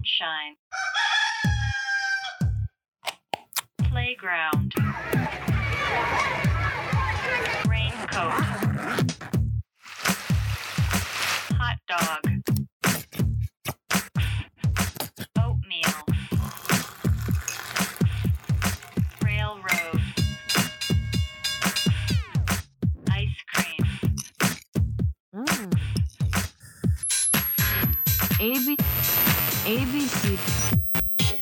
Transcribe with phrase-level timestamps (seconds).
[0.00, 0.56] sunshine,
[3.84, 4.72] playground,
[7.68, 8.32] raincoat,
[11.58, 12.22] hot dog,
[15.38, 15.94] oatmeal,
[19.22, 20.00] railroad,
[23.10, 23.84] ice cream.
[25.34, 25.80] Mm.
[29.62, 30.36] B A B C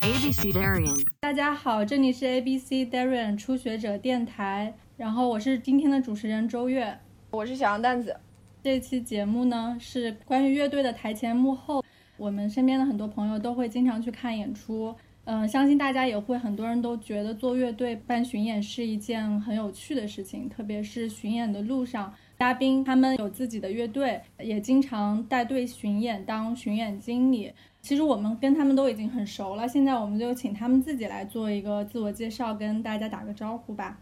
[0.01, 1.05] A B C Darian。
[1.21, 6.97] 大家好，这里是 ABC Darian 初学者电台，然后我是今天的主持人周月。
[7.31, 8.17] 我是小羊蛋子，
[8.61, 11.83] 这期节目呢是关于乐队的台前幕后，
[12.17, 14.93] 我们身边的很多朋友都会经常去看演出，
[15.23, 27.53] 嗯、相信大家也会很多人都觉得做乐队办巡演是一件很有趣的事情，特别是巡演的路上，嘉宾他们有自己的乐队，也经常带队巡演当巡演经理。
[27.81, 33.97] 其实我们跟他们都已经很熟了，现在我们就请他们自己来做一个自我介绍，跟大家打个招呼吧。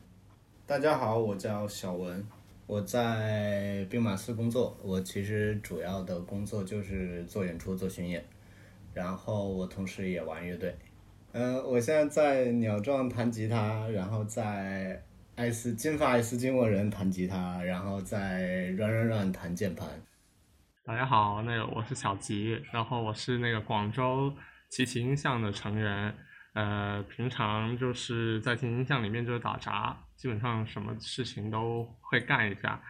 [0.66, 2.26] 大家好，我叫小文，
[2.66, 4.76] 我在兵马司工作。
[4.84, 8.26] 我其实主要的工作就是做演出、做巡演，
[8.94, 10.76] 然后我同时也玩乐队。
[11.32, 15.02] 嗯、我现在在鸟壮弹吉他，然后在
[15.36, 19.88] 爱斯金发爱斯金摩人弹吉他，然后在 Run Run Run 弹键盘。
[20.88, 24.34] 大家好，那个我是小吉，然后我是那个广州
[24.70, 26.16] 奇奇音像的成员，
[26.54, 32.82] 呃，平常就是在奇奇音像里面就是打杂，基本上什么事情都会干一下，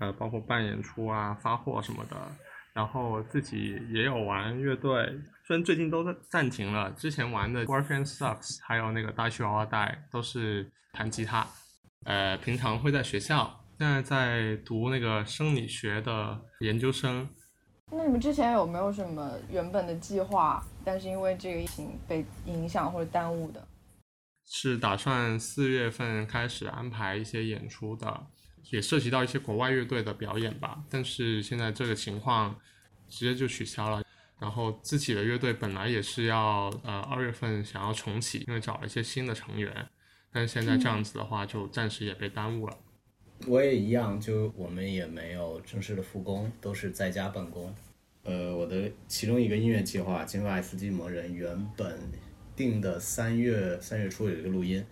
[0.00, 2.16] 呃，包括办演出啊、发货什么的。
[2.72, 5.04] 然后自己也有玩乐队，
[5.44, 11.46] 虽然最近都在暂停了，之前玩的 Boyfriend Sucks 还有那个大区娃娃带都是弹吉他，
[12.06, 17.28] 呃，平常会在学校，现在在读那个生理学的研究生，
[17.94, 23.62] 那你们之前有没有什么原本的计划，但是因为这个疫情被影响或者耽误的？
[24.44, 28.26] 是打算四月份开始安排一些演出的，
[28.70, 30.82] 也涉及到一些国外乐队的表演吧。
[30.90, 32.56] 但是现在这个情况
[33.08, 34.02] 直接就取消了。
[34.40, 39.86] 然后自己的乐队本来也是要呃二月份想要重启，因为找了一些新的成员，
[40.32, 42.76] 但是现在这样子的话，就暂时也被耽误了。
[43.46, 47.72] 我也一样，就我们也没有正式的复工，都是在家办公。
[48.24, 51.98] 呃，我的其中一个音乐计划《金发斯基摩人》原本
[52.54, 54.84] 定的三月三月初有一个录音，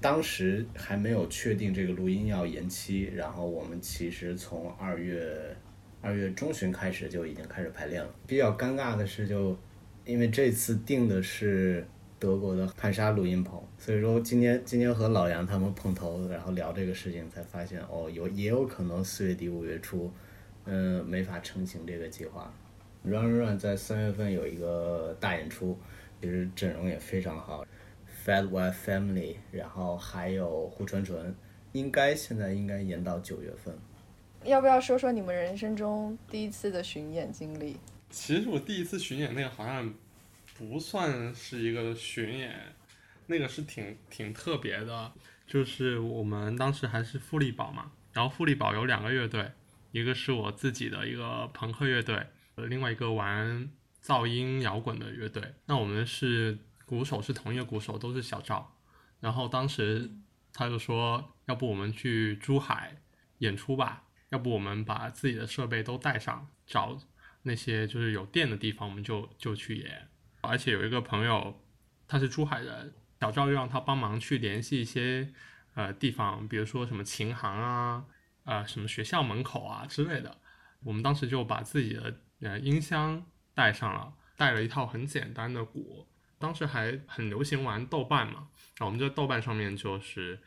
[0.00, 5.56] 当时还没有确定这个录音要延期，然后我们其实从二月
[6.00, 8.14] 二月中旬开始就已经开始排练了。
[8.24, 9.56] 比较尴尬的是就，
[10.04, 11.84] 因为这次定的是
[12.20, 20.08] 德国的汉莎录音棚，所以说今天今天和老杨他们碰头，然后聊这个事情，才发现哦，有也有可能四月底五月初，
[20.66, 22.54] 嗯、没法成型这个计划。
[23.06, 25.78] Run Run Run 在三月份有一个大演出，
[26.20, 27.64] 其实阵容也非常好
[28.24, 31.32] ，Fat White Family，然后还有胡纯纯，
[31.70, 33.78] 应该现在应该延到九月份。
[34.42, 37.76] 要不要说说你们人生中第一次的巡演经历？
[38.10, 39.94] 其实我第一次巡演那个好像
[40.58, 42.52] 不算是一个巡演，
[43.26, 45.12] 那个是挺挺特别的，
[45.46, 49.52] 就是我们当时还是富力宝嘛，然后富力宝有两个乐队，
[49.92, 52.26] 一个是我自己的一个朋克乐队，呃
[52.64, 53.70] 另外一个玩
[54.02, 55.54] 噪音摇滚的乐队。
[55.66, 58.78] 那我们是鼓手是同一个鼓手，都是小赵。
[59.20, 60.10] 然后当时
[60.52, 63.02] 他就说，要不我们去珠海
[63.38, 66.98] 演出吧，要不我们把自己的设备都带上，找
[67.42, 70.08] 那些就是有电的地方，我们就就去演。
[70.40, 71.62] 而且有一个朋友，
[72.08, 75.32] 他是珠海人，小赵又让他帮忙去联系一些
[75.74, 78.04] 呃地方，比如说什么琴行啊，
[78.44, 80.38] 呃什么学校门口啊之类的。
[80.84, 83.24] 我们当时就把自己的呃音箱
[83.54, 86.06] 带上了，带了一套很简单的鼓。
[86.38, 90.38] 当时还很流行玩豆瓣嘛，然后我们在豆瓣上面就是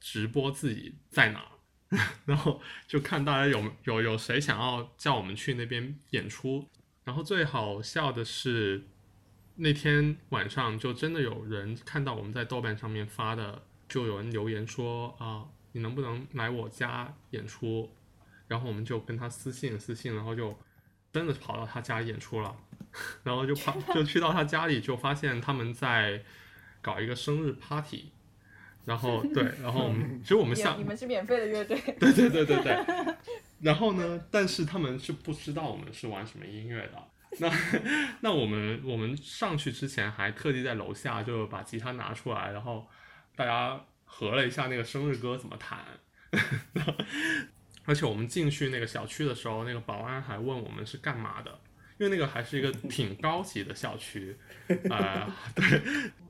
[0.00, 1.44] 直播自己在哪，
[2.26, 6.68] 然后就看大家有有有谁想要叫我们去那边演出。
[7.04, 8.86] 然后最好笑的是，
[9.56, 17.92] 那天晚上就真的有人看到我们在豆瓣上面发的，就有人留言说啊，你能不能来我家演出？
[18.46, 20.56] 然后我们就跟他私信私信，然后就
[21.12, 22.56] 真的跑到他家演出了，
[23.22, 26.22] 然后就跑就去到他家里，就发现他们在
[26.80, 28.12] 搞一个生日 party。
[28.84, 32.76] 然后对，然后我们 其实我们下你们是免费的乐队，对对对对对。
[33.62, 37.00] 然后呢，但是他们是不知道我们是玩什么音乐的。
[37.38, 37.48] 那
[38.22, 42.88] 那我们我们上去之前还特地在楼下就把吉他拿出来，然后
[43.36, 45.78] 大家合了一下那个生日歌怎么弹。
[47.84, 51.58] 而且我们进去那个小区的时候，那个保安还问我们是干嘛的，
[51.98, 54.36] 因因为那个还是一个 挺高级的小区，
[54.90, 55.80] 啊、对，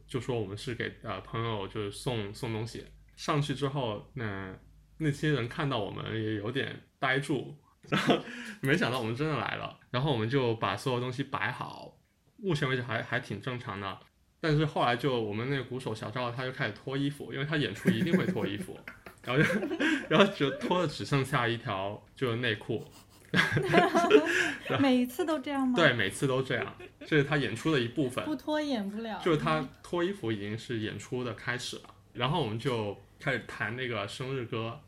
[0.06, 2.84] 就说我们是给呃朋友就是送送东西，
[3.16, 4.54] 上去之后，那
[4.98, 7.56] 那些人看到我们也有点呆住，
[7.88, 8.18] 然后
[8.60, 11.98] 没想到我们真的来了，然后我们就把所有东西摆好，
[12.36, 13.98] 目前为止还还挺正常的。
[14.42, 18.78] 但是后来就我们那个鼓手小赵他就开始脱衣服，因为他演出一定会脱衣服，
[19.24, 19.48] 然后就
[20.08, 22.84] 然后就脱的只剩下一条就是内裤，
[24.80, 25.74] 每一次都这样吗？
[25.76, 26.76] 对，，每次都这样，
[27.06, 28.24] 这是他演出的一部分。
[28.24, 29.20] 不脱演不了。
[29.24, 31.82] 就是他脱衣服已经是演出的开始了，
[32.12, 34.80] 然后我们就开始弹那个生日歌，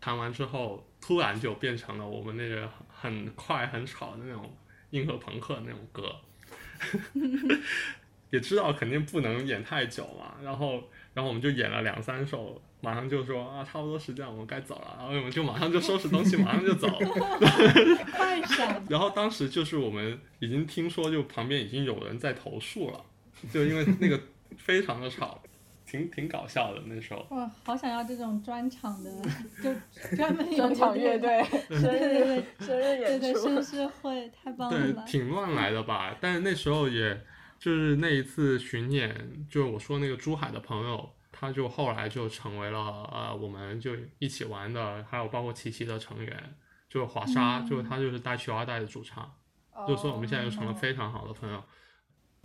[0.00, 4.56] 弹完之后突然就变成了我们那个很快很吵的那种
[4.90, 6.16] 硬核朋克那种歌，
[8.30, 10.82] 也知道肯定不能演太久嘛，然后
[11.12, 16.86] 然后我们就演了两三首，马上就说啊差不多时间我们该走了，然后我们就马上就收拾东西， 马上就走。
[18.14, 18.84] 快闪！
[18.88, 23.00] 然后当时就是我们已经听说，就旁边已经有人在投诉了，
[23.52, 24.20] 就因为那个
[24.58, 25.40] 非常的吵，
[25.86, 27.26] 挺挺搞笑的那时候。
[27.30, 29.10] 哇，好想要这种专场的，
[29.62, 29.74] 就
[30.16, 35.04] 专门有专场乐队生对对日对生日对对，演出生，日会太棒了对，了。
[35.06, 36.16] 挺乱来的吧？
[36.20, 37.18] 但是那时候也
[37.58, 39.14] 就是那一次巡演，
[39.50, 41.10] 就是我说那个珠海的朋友，
[41.44, 42.78] 他就后来就成为了
[43.12, 46.34] 呃，我们就一起玩的，还有包括琪琪的成员，
[46.88, 49.30] 就是华莎，嗯就是他就是带去二代的主唱，
[49.86, 51.62] 就所以我们现在就成了非常好的朋友。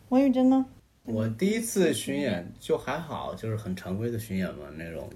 [0.09, 0.65] 王宇珍呢？
[1.03, 5.09] 我第一次巡演就还好，就是很常规的巡演嘛那种。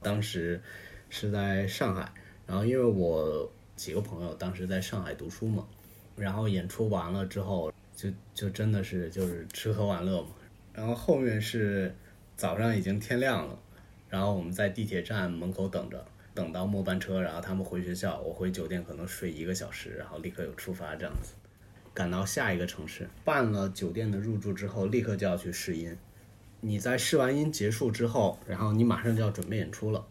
[0.00, 0.62] 当时
[1.10, 2.08] 是在上海，
[2.46, 5.66] 然后因为我几个朋友当时在上海读书嘛，
[6.14, 10.28] 然后演出完了之后，就就真的是就是吃喝玩乐嘛。
[10.72, 11.92] 然后后面是
[12.36, 13.58] 早上已经天亮了，
[14.10, 16.04] 然后我们在地铁站门口等着，
[16.34, 21.32] 等到末班车，然后他们回学校，我回酒店可能睡一个小时，然后立刻有出发这样子。
[21.94, 25.96] 赶到下一个城市，办了酒店的入住之后，立刻就要去试音。
[26.60, 30.06] 你在试完音结束之后，然后你马上就要准备演出了。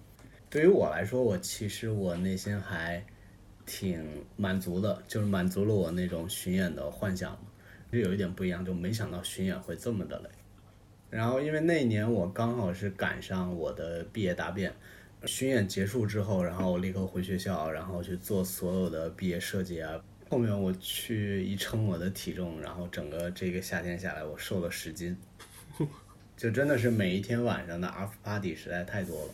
[0.50, 3.06] 对于我来说，我其实我内心还
[3.68, 7.42] 挺满足的，就是满足了我那种巡演的幻想嘛。
[7.92, 10.30] 就有一点不一样，就没想到巡演会这么的累。
[11.10, 14.74] 然后因为那一年我刚好是赶上我的毕业答辩，
[15.25, 20.02] 巡演结束之后，然后我立刻回学校，然后去做所有的毕业设计啊。
[20.30, 25.16] 后面我去一称我的体重，然后整个这个夏天下来，我瘦了十斤，
[26.36, 29.31] 就真的是每一天晚上的 after party 实在太多了。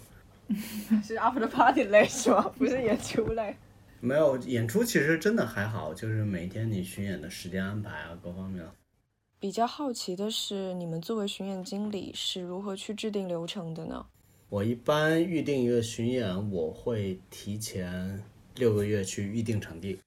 [1.01, 2.51] 是 after party 累是吗？
[2.57, 3.55] 不是演出累。
[4.01, 8.65] 没有演出其实真的还好，就是每天你巡演的时间安排啊，各方面。
[9.41, 14.05] 比较好奇的是，你们作为巡演经理是如何去制定流程的呢？
[14.49, 18.23] 我一般预定一个巡演，我会提前
[18.53, 19.97] 六个月去预定场地。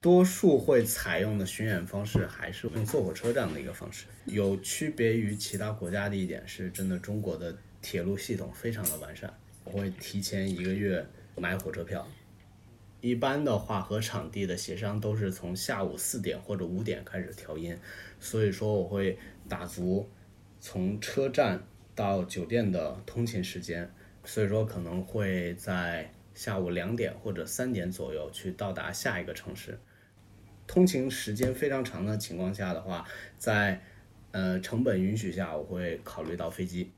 [0.00, 4.06] 多数会采用的巡演方式还是用坐火车这样的一个方式。
[4.26, 7.52] 有区别于其他国家的一点是，真的中国的
[7.82, 9.28] 铁路系统非常的完善。
[9.64, 11.04] 我会提前一个月
[11.34, 12.06] 买火车票。
[13.00, 17.76] 一般的话，和场地的协商都是从下午四点或者五点开始调音，
[18.20, 19.18] 所以说我会
[19.48, 20.08] 打足
[20.60, 21.62] 从车站
[21.94, 23.90] 到酒店的通勤时间，
[24.24, 29.78] 所以说可能会在下午两点或者三点左右去到达下一个城市。
[30.66, 33.06] 通勤时间非常长的情况下的话，
[33.38, 33.80] 在
[34.32, 36.92] 呃成本允许下，我会考虑到飞机。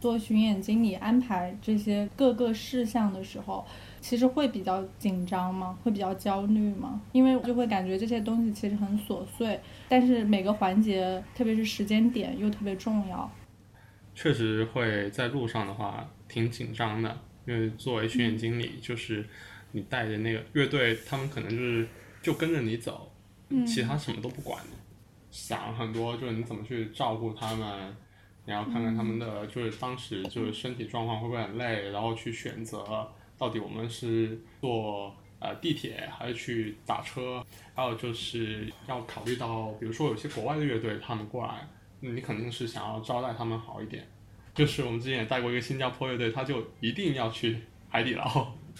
[0.00, 3.66] 做巡演经理安排这些各个事项的时候，
[4.00, 5.76] 其实会比较紧张吗？
[5.82, 7.00] 会比较焦虑吗？
[7.12, 13.30] 因为我就会感觉这些东西其实很琐碎，但是每个环节，特别是时间点又特别重要。
[14.14, 19.24] 确实会在路上的话挺紧张的，因为作为巡演经理，就是
[19.72, 21.88] 你带着那个乐队，他们可能就是
[22.22, 23.12] 就跟着你走，
[23.66, 24.60] 其他什么都不管，
[25.30, 27.96] 想很多就是你怎么去照顾他们，
[28.48, 41.68] 然后看看他们的就是当时就是身体状况会不会很累，然后去选择到底我们是坐呃地铁还是去打车，还有就是要考虑到，比如说有些国外的乐队他们过来。
[42.00, 44.06] 你肯定是想要招待他们好一点。
[44.54, 48.52] 就是我们之前也带过一个新加坡乐队，他就一定要去海底捞。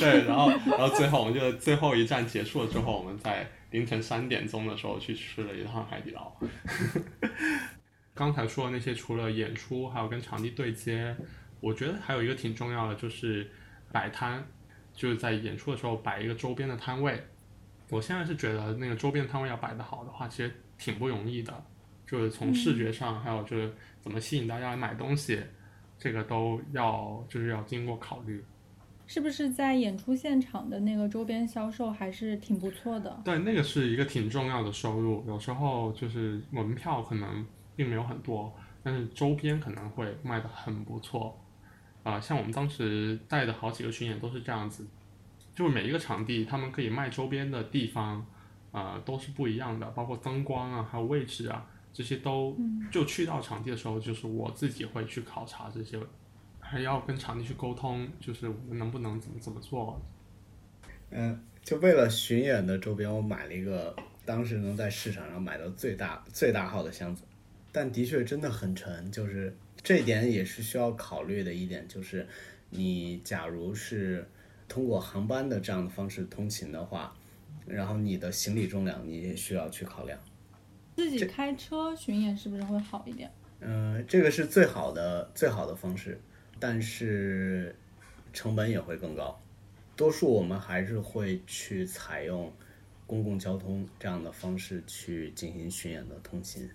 [0.00, 6.32] 对，然后然后最后我们就最后一站结束了之后，我们在凌晨三点钟的时候去吃了一趟海底捞。
[8.16, 11.14] 刚才说的那些，除了演出，还有跟场地对接，
[11.60, 13.48] 我觉得还有一个挺重要的就是
[13.92, 14.42] 摆摊，
[14.94, 17.22] 就是在演出的时候摆一个周边的摊位。
[17.90, 21.62] 我现在是觉得那个周边摊位要摆得好的话，其实挺不容易的。
[22.06, 23.70] 就是从视觉上，还有就是
[24.00, 25.40] 怎么吸引大家来买东西，
[25.98, 28.42] 这个都要就是要经过考虑。
[29.08, 33.20] 是不是在演出现场的那个周边销售还是挺不错的？
[33.24, 35.24] 对，那个是一个挺重要的收入。
[35.28, 37.46] 有时候就是门票可能
[37.76, 38.52] 并没有很多，
[38.82, 41.38] 但是周边可能会卖的很不错。
[42.02, 44.86] 啊、像我们当时带的好几个巡演都是这样子，
[45.54, 48.24] 就是每一个场地他们可以卖周边的地方，
[48.70, 52.56] 啊，都是不一样的，包括灯光啊，还有位置啊，这些都
[52.92, 56.00] 就去到场地的时候，就是我自己会去考察这些，
[56.60, 60.00] 还要跟场地去沟通，就是我们能不能怎么怎么做。
[61.10, 67.24] 嗯，就为了巡演的周边，我买了一个当时能在市场上买到最大最大号的箱子，
[67.76, 72.26] 但的确真的很沉，就是这一点也是需要考虑的一点，就是
[72.70, 74.26] 你假如是
[74.66, 77.14] 通过航班的这样的方式通勤的话，
[77.66, 80.18] 然后你的行李重量你也需要去考量。
[80.96, 83.30] 自己开车巡演是不是会好一点？
[83.60, 86.18] 嗯，这个是最好的最好的方式，
[86.58, 87.76] 但是
[88.32, 89.38] 成本也会更高。
[89.94, 92.50] 多数我们还是会去采用
[93.06, 96.66] 公共交通这样的方式去进行巡演的通勤。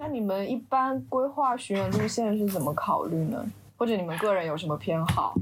[0.00, 3.44] 那你们一般规划巡演路线是怎么考虑呢？
[3.76, 5.36] 或者你们个人有什么偏好？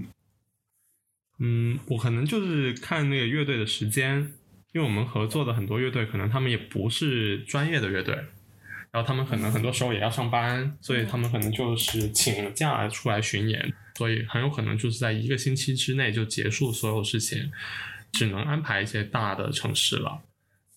[1.38, 4.32] 嗯，我可能就是看那个乐队的时间，
[4.72, 8.14] 因为我们合作的很多乐队，可能他们也不是专业的乐队，
[8.90, 17.52] 然后他们可能很多时候也要上班，所以他们可能就是请假出来巡演，所以很有可能就是在一个星期之内就结束所有事情，
[18.12, 20.22] 只能安排一些大的城市了。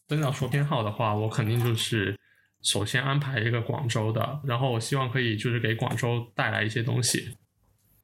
[0.06, 2.19] 真的要说偏好的话，我肯定就是
[2.62, 7.38] 首先安排一个广州的，然后我希望可以就是给广州带来一些东西。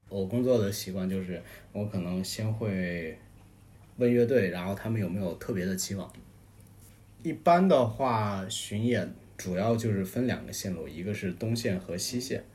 [0.07, 1.41] 我工作的习惯就是，
[1.74, 3.17] 我可能先会
[3.97, 6.09] 问乐队，然后他们有没有特别的期望。
[7.21, 12.45] 一般的话，巡演主要就是分两个线路，一个是东线和西线。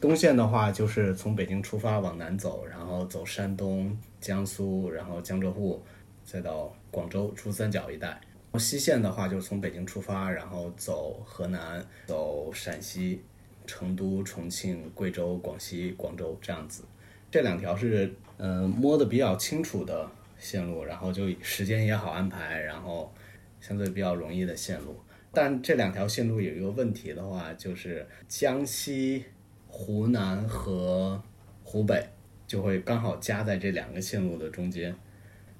[0.00, 5.82] 东线的话，就是从北京出发往南走，然后走山东、江苏，然后江浙沪，
[6.24, 8.20] 再到广州、珠三角一带。
[8.56, 13.20] 西线的话，就是从北京出发，然后走河南、走陕西、
[13.66, 16.84] 成都、重庆、贵州、广西、广州这样子。
[17.30, 23.12] 这两条是嗯、摸的比较清楚的线路，然后就时间也好安排，然后
[23.60, 24.96] 相对比较容易的线路。
[25.32, 29.24] 但这两条线路有一个问题的话，就是江西、
[29.66, 31.20] 湖南和
[31.64, 32.08] 湖北
[32.46, 34.94] 就会刚好夹在这两个线路的中间。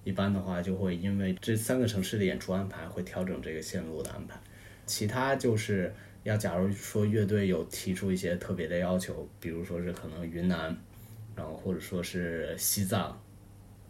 [0.04, 4.40] 一般的话，就会因为这三个城市的演出安排，会调整这个线路的安排。
[4.86, 10.74] 其他就是要，假如说乐队有提出一些特别的要求，比如说是可能云南，
[11.36, 13.20] 然后或者说是西藏、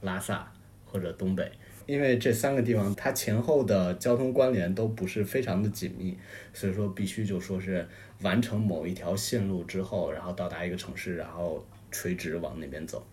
[0.01, 0.53] 拉萨
[0.85, 1.51] 或者东北，
[1.87, 6.19] 因为这三个地方它前后的交通关联都不是非常的紧密，
[6.53, 7.87] 所以说必须就说是
[8.23, 13.07] 完成某一条线路之后，然后到达一个城市，然后垂直往那边走。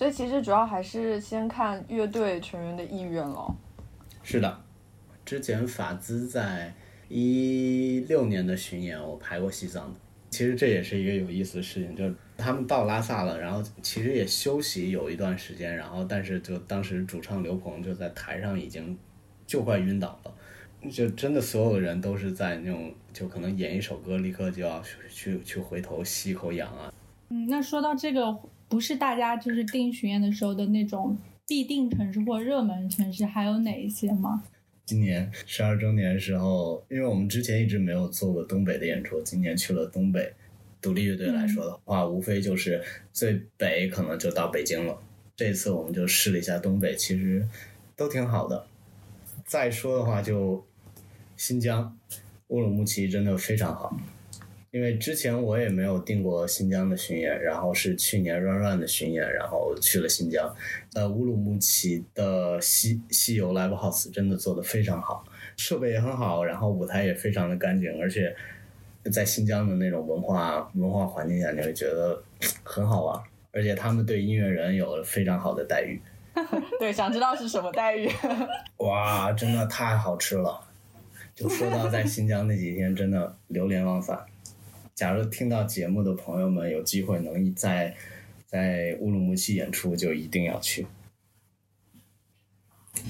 [0.00, 3.54] 所以其实主要还是先看乐队成员的意愿咯。
[4.22, 4.62] 是的，
[5.26, 6.72] 之前法兹在
[7.10, 10.00] 一六年的巡演，我排过西藏的。
[10.30, 18.98] 其实这也是一个有意思的事情，就是他们到拉萨了，然后其实也休息有一段时间，然后但是就当时主唱刘鹏就在台上已经
[19.46, 26.90] 就快晕倒了，就真的所有人都是在那种就可能演一首歌，立刻就要去去去回头吸一口氧啊。
[27.28, 28.34] 嗯，那说到这个，
[28.70, 34.44] 不是大家就是定巡演的时候的那种必定城市或热门城市，还有哪一些吗？
[34.86, 40.32] 今年十二周年的时候，因为我们之前一直没有做过东北的演出，今年去了东北。
[40.82, 44.98] 独立乐队来说的话，无非就是最北可能就到北京了。
[45.36, 47.46] 这次我们就试了一下东北，其实
[47.94, 48.66] 都挺好的。
[49.44, 50.64] 再说的话，就
[51.36, 51.98] 新疆
[52.46, 53.94] 乌鲁木齐真的非常好，
[54.72, 60.54] 因为之前我也没有定过新疆的巡演，然后是去年 Run Run 的巡演，然后去了新疆。
[60.94, 65.24] 呃，乌鲁木齐的西西游 Live House 真的做得非常好，
[65.56, 68.32] 设备也很好，然后舞台也非常的干净，而且
[69.12, 72.22] 在新疆的那种文化文化环境下，你会觉得
[72.62, 76.00] 很好玩，而且他们对音乐人有非常好的待遇。
[76.78, 78.08] 对，想知道是什么待遇？
[78.78, 80.60] 哇，真的太好吃了！
[81.34, 84.24] 就说到在新疆那几天，真的流连忘返。
[85.00, 87.96] 假如听到节目的朋友们有机会能在
[88.44, 90.86] 在乌鲁木齐演出，就一定要去。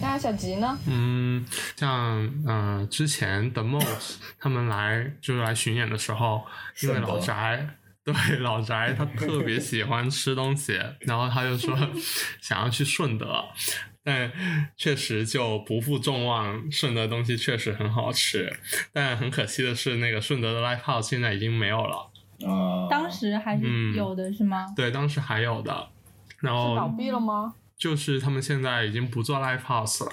[0.01, 0.79] 那小吉呢？
[0.87, 1.45] 嗯，
[1.75, 6.45] 像呃之前的 Mose 他们来就是来巡演的时候，
[6.81, 7.69] 因为老宅
[8.05, 11.77] 对老宅他特别喜欢吃东西，然后他就说
[12.41, 13.45] 想要去顺德，
[14.11, 14.33] 但
[14.77, 18.53] 确实就不负众望，顺德东西确实很好吃，
[18.93, 22.11] 但很可惜的是，那个顺德的 Live House 现在已经没有了。
[22.45, 24.67] 啊、当时还是嗯有的是吗？
[24.75, 25.89] 对，当时还有的，
[26.41, 27.55] 然后倒闭了吗？
[27.77, 30.13] 就是他们现在已经不做 live house 了，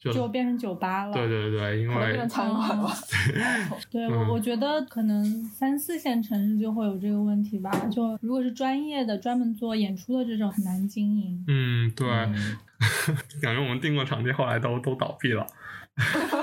[0.00, 1.12] 就就变成酒吧了。
[1.12, 2.90] 对对对，因为变成餐馆了。
[3.90, 7.70] 对嗯我，我觉得可能三四线城市就会有这个问题吧。
[7.90, 11.44] 就如果是专业的、专门做演出的这种，很难经营。
[11.48, 12.56] 嗯对，嗯
[13.40, 15.46] 感觉我们订过场地，后来都都倒闭了。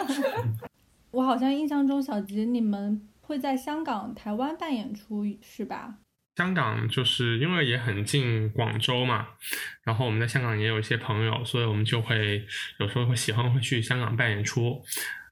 [1.12, 5.96] 我好像印象中，小吉你们会在香港、台湾办演出是吧？
[6.36, 9.28] 香港就是因为也很近广州嘛，
[9.84, 12.46] 然后我们在香港也有一些朋友，所以我们就会
[12.80, 14.82] 有时候会喜欢会去香港办演出。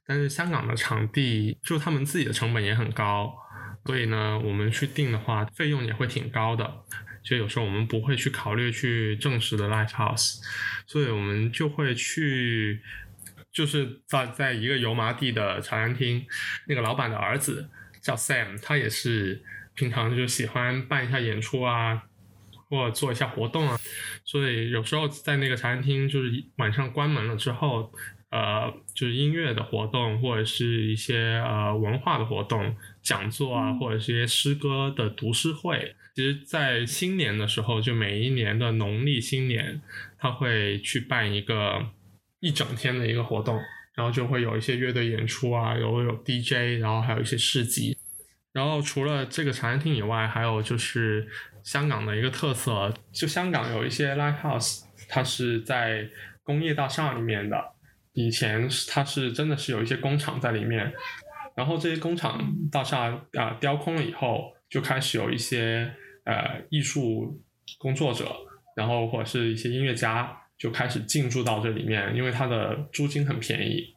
[0.06, 3.34] 但是香港的场地就他们自己的成本也很高，
[3.86, 6.66] 所以呢，我们去订的话费用也会挺高的。
[7.28, 10.40] 就有时候我们不会去考虑去正式的 live house，
[10.86, 12.80] 所以我们就会去，
[13.52, 16.26] 就是在在一个油麻地的茶餐厅，
[16.68, 17.70] 那个老板的儿子
[18.02, 19.44] 叫 Sam，他也是
[19.76, 22.04] 平常就喜欢办一下演出啊，
[22.70, 23.78] 或做一下活动啊，
[24.24, 27.92] 所以有时候在那个茶餐厅，就是晚上关门了之后，
[28.30, 35.94] 呃，就是音乐的活动或者是一些呃文化的活动、讲座啊，或者是一些诗歌的读诗会。
[36.18, 39.80] 其实，在新年的时候，就每一年的农历新年，
[40.18, 41.92] 他会去办一个
[42.40, 43.62] 一整天的一个活动，
[43.94, 47.96] 然后就会有一些乐队演出啊，有有 DJ，然后还有一些市集。
[48.52, 51.28] 然后除了这个茶餐厅以外，还有就是
[51.64, 56.10] 香港的一个特色，就香港有一些 live house，它是在
[56.42, 57.64] 工业大厦里面的。
[58.14, 60.92] 以前它是真的是有一些工厂在里面，
[61.56, 65.94] 然后这些工厂大厦啊、雕空了以后，就开始有一些
[66.28, 67.42] 呃艺术
[67.80, 68.26] 工作者，
[68.76, 73.96] 然后或者是一些音乐家就开始进驻到这里面，因为它的租金很便宜。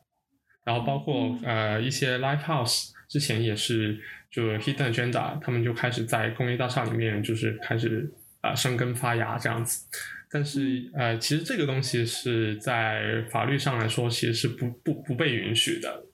[0.64, 3.98] 然后包括呃一些 live house 之前也是
[4.30, 8.08] 就 Hidden Agenda，他们就开始在工业大厦里面就是开始
[8.42, 9.86] 呃生根发芽这样子。
[10.32, 16.04] 但是呃，其实这个东西是在法律上来说，其实是不不不被允许的。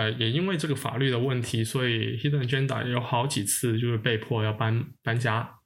[0.00, 5.56] 呃，也因为这个法律的问题，所以 Hidden Agenda 有好几次就是被迫要搬搬家。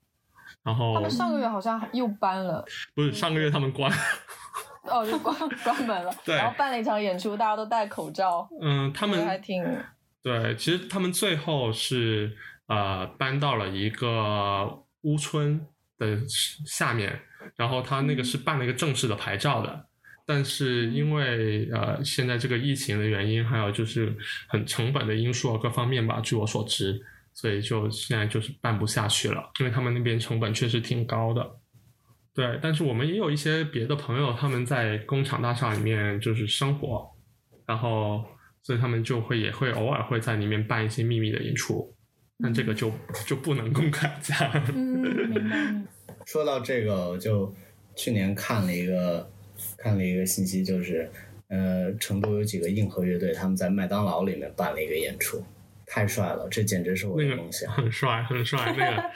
[0.65, 3.91] 然后他们上个月好像又搬了，不是上个月他们关，
[4.91, 9.63] 哦，就关 关门了，对然后办了一场演出，大家都戴口罩，嗯，他们还挺
[10.23, 12.35] 对，其实他们最后是
[12.67, 15.67] 呃搬到了一个乌村
[15.99, 16.19] 的
[16.67, 17.21] 下面，
[17.57, 19.87] 然后他那个是办了一个正式的牌照的，
[20.27, 24.17] 但是因为呃现在这个疫情的原因，还有就是
[24.49, 27.01] 很成本的因素啊各方面吧，据我所知，
[27.33, 31.59] 所以就现在就是办不下去了，因为他们那边成本确实挺高的。
[32.35, 37.09] 对，但是我们也有一些别的朋友，他们在工厂大厦里面就是生活，
[37.67, 38.25] 然后
[38.63, 41.95] 所以他们就会也会偶尔会在里面办一些秘密的演出，
[42.43, 42.91] 但这个就
[43.27, 44.37] 就不能公开讲。
[44.75, 45.41] 嗯，明白。
[45.41, 45.83] 明白
[46.27, 47.55] 说到这个，我就
[47.95, 49.31] 去年看了一个
[49.77, 51.11] 看了一个信息，就是
[51.49, 55.43] 呃，成都有几个硬核乐队，他们在麦当劳里面办了一个演出，
[55.87, 57.71] 太帅了，这简直是我的梦想。
[57.75, 59.03] 很帅，很帅，那个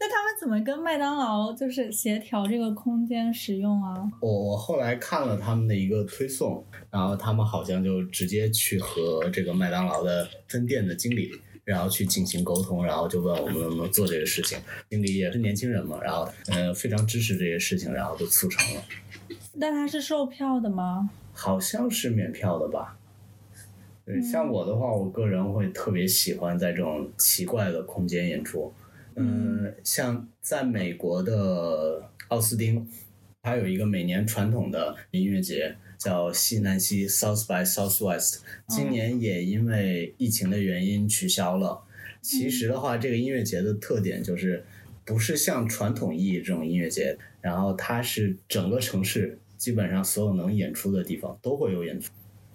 [0.00, 4.10] 那他们怎么跟麦当劳就是协调这个空间使用啊？
[4.20, 11.30] 我我后来看了他们的一个推送，然后他们好像就直接去和这个麦当劳的分店的经理，
[11.66, 14.56] 然后去进行沟通，然后就问我们能不能做这个事情。
[14.88, 18.84] 经理也是年轻人嘛，然后呃非常支持这些事情，然后就促成了。
[19.60, 21.10] 但他是售票的吗？
[21.32, 22.96] 好像是免票的吧？
[24.04, 28.72] 对，像我的话，我个人会特别喜欢在这种奇怪的空间演出。
[29.16, 32.88] 嗯，像在美国的奥斯汀，
[33.42, 41.82] 它有一个每年传统的音乐节，叫西南西 （South by Southwest），今年也因为疫情的原因取消了。
[42.22, 44.64] 其实的话，这个音乐节的特点就是
[45.04, 52.10] 不是像传统意义这种音乐节，然后它是整个城市基本上所有能演出的地方都会有演出。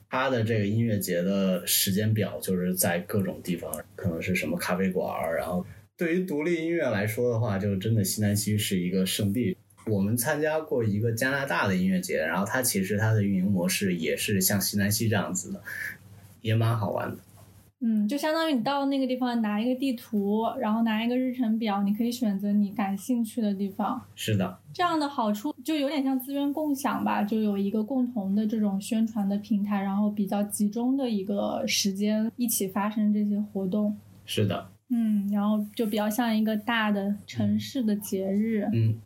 [0.09, 9.55] 它的这个音乐节的时间表就是在各种地方，可能是什么咖啡馆儿，然后对于独立音乐来说的话，就真的西南西是一个圣地。
[9.85, 15.61] 我们参加过一个加拿大的音乐节，然后它其实它的运营模式也是像西南西这样子的，
[16.41, 17.17] 也蛮好玩的。
[17.83, 23.99] 嗯，就相当于你到那个地方拿一个地图，然后拿一个日程表，你可以选择你感兴趣的地方。
[24.15, 33.97] 是的，这样的好处就有点像资源共享吧，就有一个共同的这种宣传的平台，然后比较集中的一个时间一起发生这些活动。
[34.27, 38.69] 是的，嗯，然后就比较像一个大的城市的节日。
[38.71, 38.99] 嗯。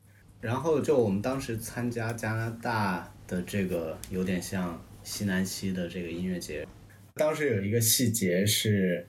[0.46, 6.68] 然后就我们当时参加加拿大的这个有点像西南西的这个音乐节，
[7.16, 9.08] 当时有一个细节是，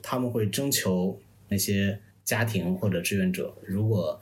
[0.00, 4.20] 他们会征求那些家庭或者志愿者，如果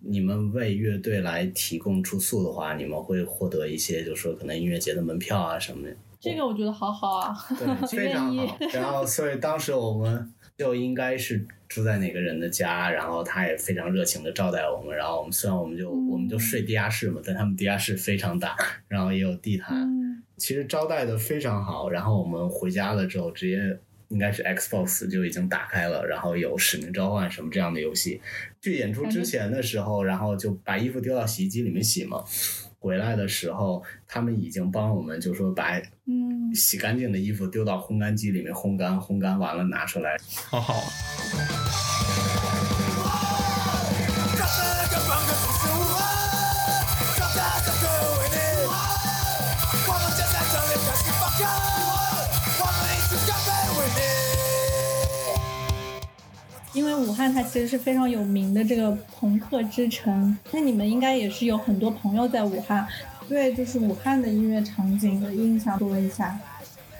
[0.00, 5.94] 你们为乐队来提供住宿的话，你们会获得一些，就是说可能音乐节的门票啊什么的。
[6.18, 8.58] 这个我觉得好好啊，对， 非常好。
[8.72, 14.94] 然后，所以当时我们就应该是住在哪个人的家，然后他也非常热情的招待我们。
[14.94, 18.56] 然后我们虽然我们就、我们就睡地下室嘛，但他们地下室非常大，
[18.88, 21.88] 然后也有地毯，嗯，其实招待的非常好。
[21.88, 23.78] 然后我们回家了之后，直接
[24.08, 28.20] 应该是 Xbox 就已经打开了，然后有使命召唤什么这样的游戏。
[28.60, 32.24] 去演出之前的时候，然后就把衣服丢到洗衣机里面洗嘛。
[32.80, 40.16] 回来的时候，他们已经帮我们就说把嗯，洗干净的衣服丢到烘干机里面烘干，烘干完了拿出来。
[40.48, 41.59] 好好。
[56.80, 62.88] 因为武汉它其实是非常有名的这个朋克之城，那你们应该也是有很多朋友在武汉，
[63.28, 66.38] 对，就是武汉的音乐场景的印象多一下。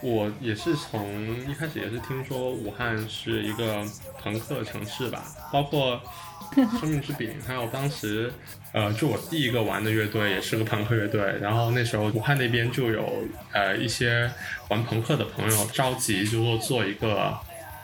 [0.02, 1.02] 我也是从
[1.50, 3.82] 一开始也是听说武汉是一个
[4.18, 5.98] 朋克城市吧，包括
[6.78, 8.30] 生命之饼，还有当时
[8.72, 14.30] 呃，就我第一个玩的乐队也是个朋克乐队，然后那时候武汉那边就有呃一些
[14.68, 17.34] 玩朋克的朋友着急，就说做一个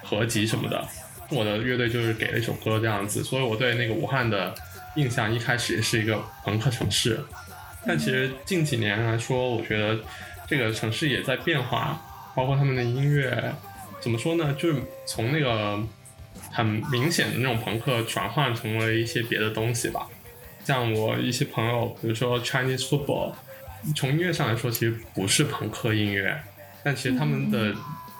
[0.02, 0.86] 合集什么的。
[1.30, 4.54] 我的乐队就是给了一首歌这样子，所以我对那个武汉的
[4.94, 7.20] 印象一开始也是一个朋克城市，
[7.86, 9.98] 但其实近几年来说，我觉得
[10.46, 12.00] 这个城市也在变化，
[12.34, 13.54] 包括他们的音乐，
[14.00, 14.54] 怎么说呢？
[14.58, 15.78] 就是从那个
[16.52, 20.06] 很明显的那种朋克转换成为一些别的东西吧。
[20.64, 23.32] 像我一些朋友，比如说 Chinese football，
[23.94, 26.36] 从音乐上来说，其实不是朋克音乐，
[26.82, 27.74] 但其实他们的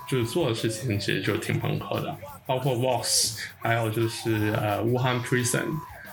[0.09, 2.17] 就是做的事情其实就挺朋克的，
[2.47, 5.65] 包括 Vox，还有就是呃 Wuhan Prison，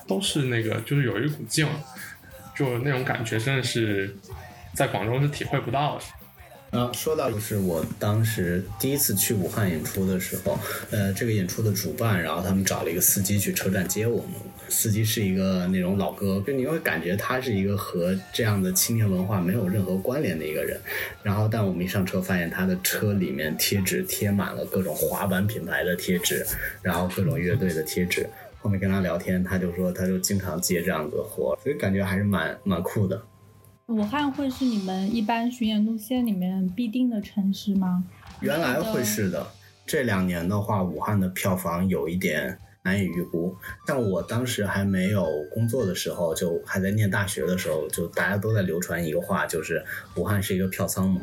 [0.08, 1.67] 都是那个就是有一股劲，
[2.56, 4.15] 就那种感觉真的是
[4.73, 6.03] 在广州是体会不到的。
[6.73, 10.57] 啊，说到就是我当时第一次去武汉演出的时候，
[10.89, 14.31] 呃，这个演出的主办，然后他们找了一个司机去车站接我们。
[14.69, 20.79] 司机是一个那种老哥，就你会感觉他是一个和这样的青年文化没有任何关联的一个人。
[21.21, 26.43] 然后，但我们一上车发现他的车里面贴纸贴满了各种滑板品牌的贴纸，
[26.81, 28.27] 然后各种乐队的贴纸。
[28.59, 33.21] 后面跟他聊天，他就说他就经常接这样子的活，所以感觉还是蛮蛮酷的。
[33.88, 38.02] 武汉会是你们一般巡演路线里面必定的城市吗？
[38.39, 39.46] 原来会是的，
[39.86, 43.54] 这两年的话，武汉的票房有一点难以预估。
[43.86, 49.84] 像我当时还没有工作的时候，就还在念大学的时候，就大家都在流传一个话，就是
[50.15, 51.22] 武汉是一个票仓嘛，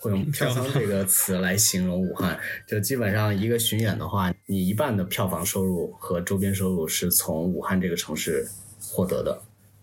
[0.00, 2.36] 会用 “票仓”这个词来形容武汉。
[2.66, 8.44] 就基本上一个巡演的话，你一半的票房收入和周边收入是从武汉这个城市
[8.80, 9.40] 获得的。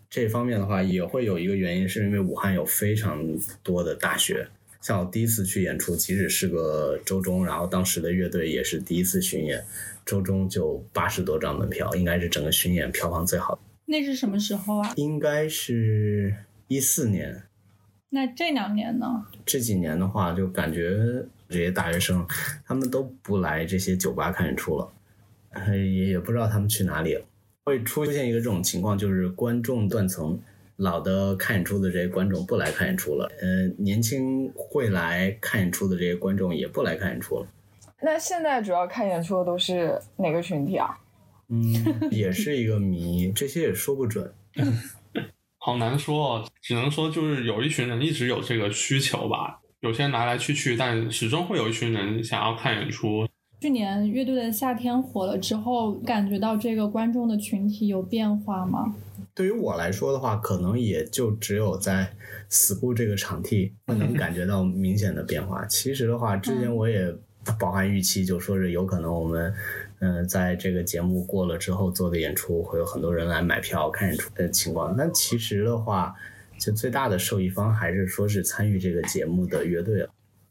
[0.09, 3.23] 这方面的话，也会有一个原因，是因为武汉有非常
[3.61, 4.47] 多的大学。
[4.81, 9.63] 像我第一次去演出，即使是个周中，然后当时的乐队也是第一次巡演，
[10.05, 13.61] 周中就八十多张门票，应该是整个巡演票房最好的。
[13.85, 14.93] 那是什么时候啊？
[14.95, 16.33] 应该是
[16.67, 17.43] 一四年。
[18.09, 19.05] 那这两年呢？
[19.45, 20.97] 这几年的话，就感觉
[21.49, 22.25] 这些大学生
[22.65, 24.91] 他们都不来这些酒吧看演出了，
[25.51, 27.21] 呃也也不知道他们去哪里了。
[27.69, 30.39] 会出现一个这种情况，就是观众断层，
[30.77, 37.47] 老的看演出的这些观众不来看演出了，呃，年轻会来看演出的这些观众也不来看演出了。
[38.01, 40.97] 那现在主要看演出的都是哪个群体啊？
[41.49, 44.33] 嗯，也是一个谜，这些也说不准。
[45.61, 53.27] 好难说哦，只能说就是有一群人一直有这个需求吧，有些人来来去去，但始终会有一群人想要看演出。
[53.61, 58.95] 去年乐队的夏天火了之后，感觉到这个观众的群体有变化吗？
[59.35, 62.09] 对于我来说的话，可能也就只有在
[62.49, 65.65] school 这个场地能感觉到明显的变化。
[65.65, 67.13] 其实的话，之前我也
[67.59, 69.53] 饱含预期，就说是有可能我们，
[69.99, 74.95] 嗯、在这个节目过了之后做的演出，会有很多人来买票看演出的情况。
[74.97, 76.15] 但其实的话，
[76.57, 80.09] 就最大的受益方还是说是参与这个节目的乐队了。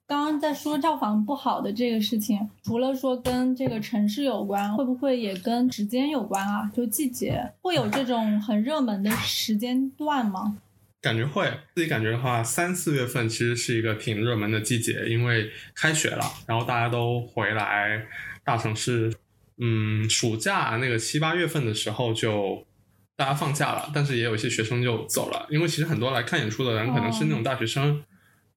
[0.09, 6.73] 刚刚在说票房不好的这个事情，除了说跟这个城市有关，会不会也跟时间有关啊？
[6.75, 10.57] 就季节会有这种很热门的时间段吗？
[11.03, 18.03] 感觉会，自己感觉的话，三四月份其实是一个挺热门的季节，因为开学了，然后大家都回来
[18.43, 19.13] 大城市。
[19.61, 22.65] 嗯，暑假那个七八月份的时候就
[23.15, 28.03] 大家放假了，但是也有一些学生就走了，因为其实很多来看演出的人可能是那种大学生，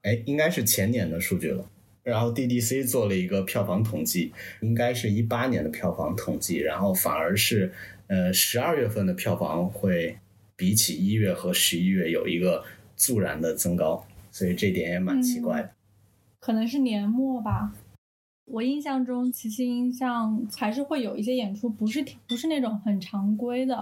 [0.03, 1.69] 哎，应该是前年的数据了。
[2.03, 7.71] 然后 DDC 做了一个票房统计，应该是一八年的票房统计，然后反而是
[8.07, 10.17] 呃十二月份的票房会
[10.55, 12.63] 比起一月和十一月有一个
[12.95, 15.69] 骤然的增高，所以这点也蛮奇怪的。
[16.39, 17.71] 可能是年末吧。
[18.45, 23.75] 我印象中，齐齐音像还是会有一些演出，不是挺不是那种很常规的，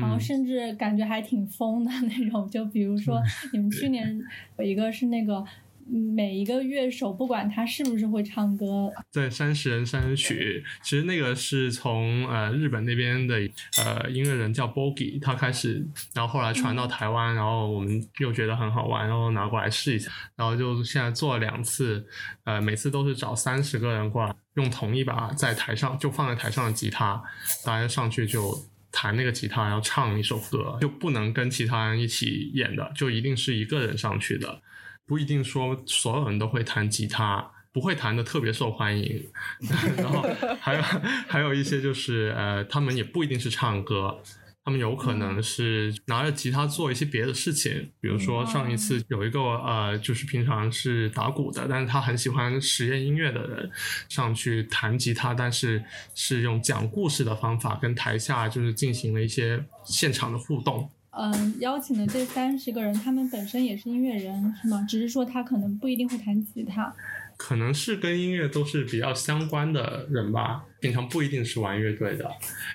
[0.00, 2.48] 然后嗯，甚至感觉还挺疯的那种。
[2.48, 3.20] 就比如说，
[3.52, 4.20] 你们去年
[4.58, 5.46] 有一个是那个嗯
[5.92, 13.36] 每一个乐手，不管他是不是会唱歌，在三十人三曲，其实那个是从呃日本那边的
[13.78, 22.06] 呃音乐人叫 Bogi 他开始，然后后来传到台湾，然后我们又觉得很好玩，然后拿过来试一下，然后就现在做了两次，
[22.44, 27.22] 呃每次都是找三十个人过来，用同一把在台上就放在台上的吉他，
[27.64, 28.56] 大家上去就。
[28.94, 34.60] 弹那个吉他，然后唱一首歌，就不能跟其他人一起演的，就一定是一个人上去的。
[35.06, 39.30] 不一定说所有人都会弹吉他，不会弹的特别受欢迎。
[39.96, 40.22] 然后
[40.60, 40.82] 还有
[41.28, 44.22] 还有一些就是呃，他们也不一定是唱歌，
[44.64, 47.90] 他们有可能是拿着吉他做一些别的事情。
[48.00, 53.70] 比如说上一次有一个呃，就是平常是打鼓的，但是他很喜欢实验音乐的人
[54.08, 55.82] 上去弹吉他，但是
[56.14, 60.88] 是用讲故事的方法跟台下就是进行了一些现场的互动。
[61.14, 64.84] 嗯，邀请的这三十个人，他们本身也是音乐人，是吗？
[64.88, 66.94] 只是说他可能不一定会弹吉他。
[67.36, 72.30] 可能是跟音乐都是比较相关的人吧，平常不一定是玩乐队的。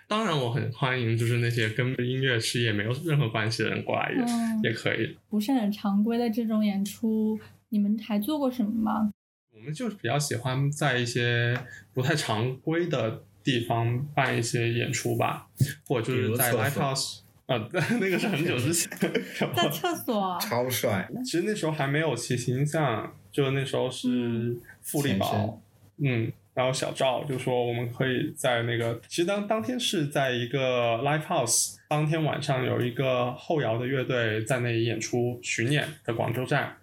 [0.07, 5.17] 当然，我很欢迎就是那些跟音乐事业没有任何关系的人过来也、嗯也可以。
[5.29, 9.11] 不是很常规的这种演出，你们还做过什么吗？
[9.55, 11.57] 我们就是比较喜欢在一些
[11.93, 15.47] 不太常规的地方办一些演出吧，
[15.87, 17.19] 或者就是在 live house。
[17.47, 17.57] 呃，
[17.99, 18.89] 那个是很久之前，
[19.39, 20.37] 然在厕所。
[20.39, 25.61] 超帅，其实那时候还没有骑形象，就那时候是富力宝，
[26.03, 36.75] 嗯，然后小赵就说我们可以在那个，其实当当天是在一个 live house，当天晚上有一个后摇的乐队在那里演出巡演的广州站。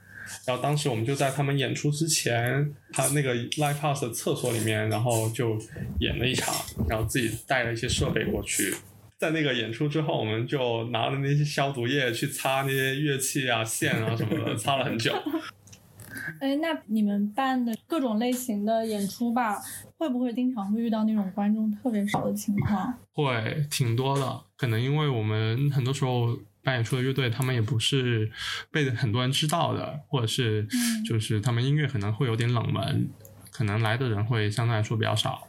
[0.46, 5.58] 然后当时我们就在他们演出之前，他那个 live house 的厕所里面，然后就
[6.00, 6.54] 演了一场，
[6.88, 8.74] 然后自己带了一些设备过去。
[9.18, 15.14] 在那个演出之后，我们就拿着那些消毒液去擦那些乐器啊、线啊什么的， 擦了很久。
[16.40, 19.58] 哎，那你们办的各种类型的演出吧，
[19.98, 22.98] 会不会经常会遇到那种观众特别少的情况？
[23.12, 28.30] 会挺多的，可能因为我们很多时候办演出的乐队，他们也不是
[28.70, 33.08] 被很多人知道的，或者是嗯就是他们音乐可能会有点冷门，
[33.50, 35.46] 可能来的人会相对来说比较少。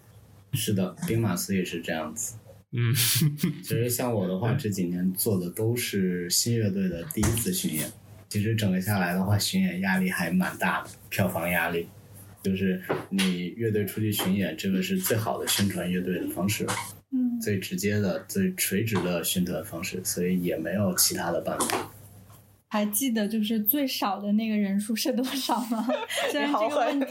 [0.53, 2.35] 是的，兵马司也是这样子。
[2.77, 2.93] 嗯，
[3.63, 7.89] 其实像我的话，这几年做的都是新乐队的第一次巡演。
[8.27, 11.87] 其实整个下来的话，巡演压力还蛮大的，票房压力。
[12.43, 16.67] 就是你乐队出去巡演，这个是最好的宣传乐队的方式，
[17.11, 21.91] 嗯，最直接的、最垂直的宣传方式，所以也没有其他的办法。
[22.67, 25.87] 还记得就是最少的那个人数是多少吗？
[26.31, 27.05] 虽然这个问题，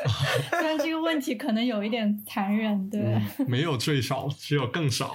[0.50, 3.00] 虽然这个问题可能有一点残忍，对。
[3.00, 5.14] 嗯没有最少，只有更少。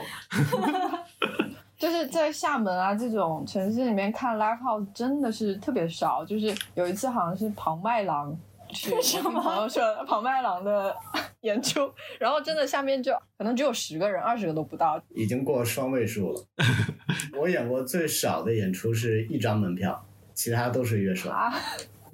[1.78, 6.26] 就是在厦门啊这种城市里面看 live house 真的是特别少。
[6.26, 8.38] 就是有一次好像是庞麦郎
[8.74, 10.94] 去， 我听朋友说庞麦郎的
[11.42, 15.02] 演出，然后真的下面就可能只有十个人、二十个都不到。
[15.16, 16.46] 已经过双位数了。
[17.40, 20.06] 我演过最少的演出是一张门票，
[20.40, 21.30] 其他都是乐手。
[21.30, 21.52] 啊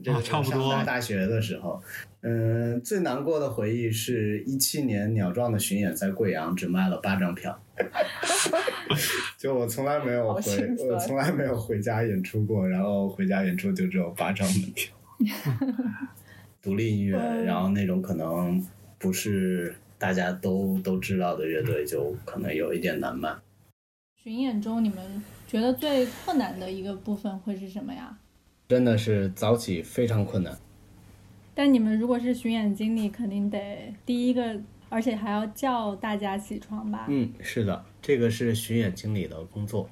[0.03, 1.79] 这是啊差不多大学的时候，
[2.21, 7.57] 嗯、最难过的回忆是一七年鸟壮的巡演在贵阳只卖了八张票，
[9.37, 10.41] 就我从来没有回
[10.89, 14.91] 我从来没有回家演出过，然后回家演出就只有八张门票。
[16.61, 18.61] 独立音乐，嗯然后那种可能
[18.97, 23.33] 不是大家都都知道的乐队，就可能有一点难卖。
[24.21, 24.97] 巡演中，你们
[25.55, 28.13] 觉得最困难的一个部分会是什么呀？
[28.67, 30.53] 真的是早起非常困难。
[31.53, 37.05] 但你们如果是巡演经理，肯定得第一个，而且还要叫大家起床吧？
[37.07, 39.89] 嗯，是的，这个是巡演经理的工作。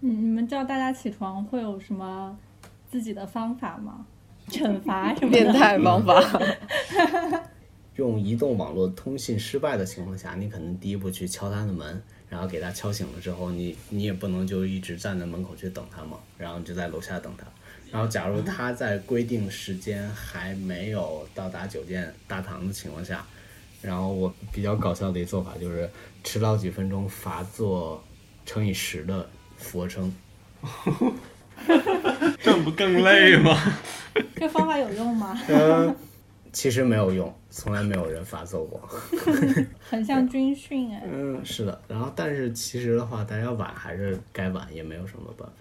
[0.00, 2.36] 嗯，你们叫大家起床会有什么
[2.90, 4.04] 自己的方法吗？
[4.48, 5.38] 惩罚什么的？
[5.38, 6.20] 变态方法，
[7.94, 17.46] 用移动网络通信失败的情况下，你可能第一步去敲他的门，然后给他敲醒了之后，你你也不能就一直站在门口去等他嘛，然后你就在楼下等他。
[17.90, 23.24] 然后，假如他在规定时间还没有到达酒店大堂的情况下，
[23.80, 25.88] 然后我比较搞笑的一做法就是
[26.24, 28.02] 迟到几分钟罚做
[28.44, 30.12] 乘以十的俯卧撑。
[32.42, 33.56] 这不更累吗？
[34.34, 35.40] 这方法有用吗？
[35.48, 35.94] 呃，
[36.54, 38.80] 其实没有用，从来没有人发作过。
[39.90, 41.02] 很像军训哎。
[41.10, 41.78] 嗯，是的。
[41.88, 45.54] 然后，但是其实的话，大家晚还是该晚，也没有什么办法。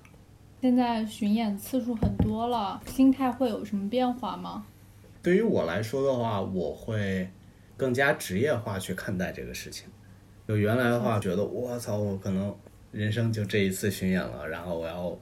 [0.61, 4.65] 现在巡演次数很多了，心态会有什么变化吗？
[5.21, 7.27] 对于我来说的话，我会
[7.75, 9.87] 更加职业化去看待这个事情。
[10.47, 12.55] 就原来的话，觉得我操，我可能
[12.91, 15.17] 人生就这一次巡演了，然后我要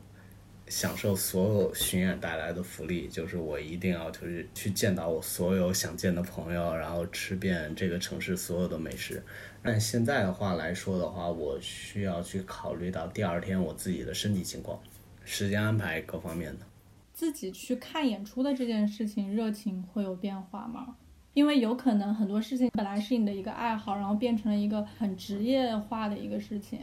[0.72, 9.22] 享受所有巡演带来的福利，就是我一定要就是去见到我所有想见的朋友，然后吃遍这个城市所有的美食。
[9.62, 14.80] 但现在的话来说的话，我需要去考虑到第二天我自己的身体情况、
[15.26, 16.66] 时间安排各方面的。
[17.14, 20.96] 自己去看演出的这件事情，热情会有变化吗？
[21.34, 26.80] 因为有可能很多事情本来是你的一个爱好，然后变成了一个很职业化的一个事情。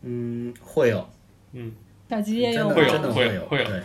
[0.00, 1.06] 嗯，会有，
[1.52, 1.72] 嗯，
[2.08, 3.82] 小吉也有吗真的会有会有，会会有对。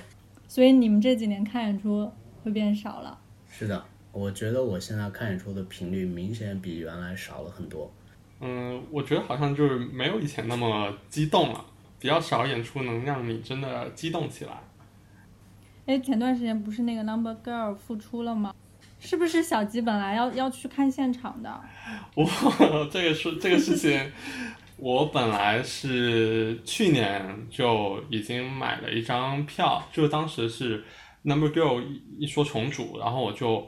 [0.48, 2.12] 所以你们这几年看演出
[2.44, 3.18] 会变少了。
[3.50, 7.92] 是的，我觉得我现在看演出的频率明显比原来少了很多。
[8.40, 11.66] 嗯，我觉得好像就是没有以前那么激动了，
[12.00, 14.52] 比较少演出能让你真的激动起来。
[15.86, 18.54] 哎，前段时间不是那个 Number Girl 复出了吗？
[19.00, 21.62] 是不是小吉本来要要去看现场的？
[22.14, 24.12] 我这个事这个事情，
[24.82, 30.84] 我本来是去年就已经买了一张票，就当时是
[31.22, 33.68] Number Girl 一一说重组，然后我就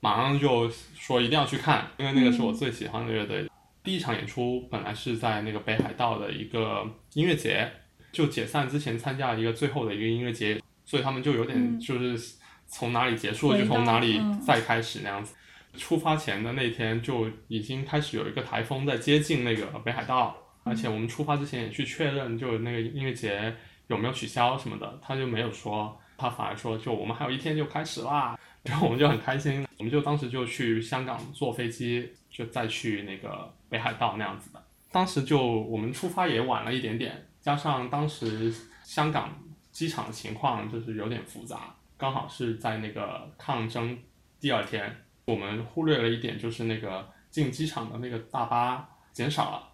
[0.00, 3.48] 马上就说一定要去看，因为那个是我最喜欢的乐队。
[3.82, 7.66] 第一场演出本来是在那个北海道的一个音乐节，
[8.12, 15.34] 就解散之前参加了一个最后的一个音乐节，所以他们就有点嗯就是从哪里结束就从哪里嗯再开始那样子。
[15.78, 23.54] 出发前的那天就已经开始有一个台风在接近那个北海道，而且我们出发之前也去确认，就那个音乐节
[23.88, 34.62] 有没有取消什么的，他就没有说，他反而说就我们还有一天就开始啦，然后我们就很开心，我们就当时就去香港坐飞机，就再去那个北海道那样子的。
[34.92, 38.52] 当时就我们出发也晚了一点点，加上当时
[38.84, 39.30] 香港
[39.70, 43.96] 机场的情况就是有点复杂，刚好是在那个抗争
[44.40, 44.94] 第二天，
[45.24, 49.68] 我们忽略了一点，就是那个进机场的那个大巴减少了，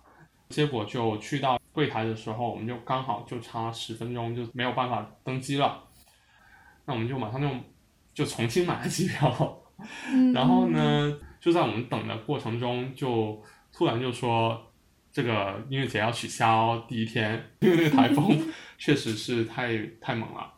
[0.49, 5.83] 结果就去到柜台的时候，我们就刚好就差十分钟就没有办法登机了，
[6.85, 7.49] 那我们就马上就
[8.15, 9.63] 就重新买了机票，
[10.11, 10.69] 嗯 然后？
[10.69, 14.73] 呢，就在我们等的过程中，就突然就说
[15.13, 18.39] 这个音乐节要取消第一天，因为那个台风
[18.79, 20.53] 确实是太 太猛了，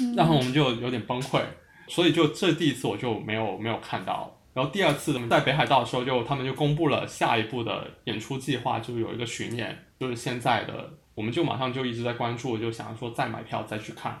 [0.00, 1.42] 嗯然后我们就有点崩溃，
[1.88, 4.32] 所以就这第一次我就没有没有看到。
[4.56, 14.18] 然后第二次在北海道的时候就，他们就公布了下一步的演出计划，就是有一个巡演，就是现在的，我们就马上就一直在关注，就想说再买票再去看。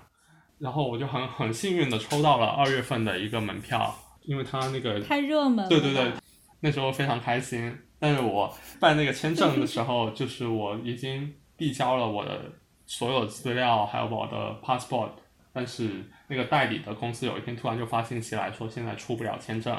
[0.58, 3.94] 然后我就很很幸运的抽到了二月份的一个门票，
[4.26, 5.70] 因为他那个太热门了。
[5.70, 6.12] 对对对，
[6.60, 7.74] 那时候非常开心。
[7.98, 12.52] 但是我办那个签证的时候，就是我已经递交了我的
[12.84, 15.08] 所有资料，还有我的 passport，
[15.54, 19.74] 但是那个代理的公司有一天突然就发信息来说现在出不了签证，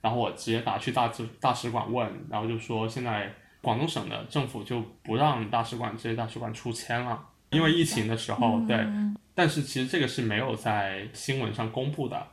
[0.00, 8.76] 然后我直接打去大使大使馆问，然后就说现在广东省的政府就不让大使馆这些大使馆出签了，因为疫情的时候，对。
[8.76, 12.26] 嗯但是其实这个是没有在新闻上公布的，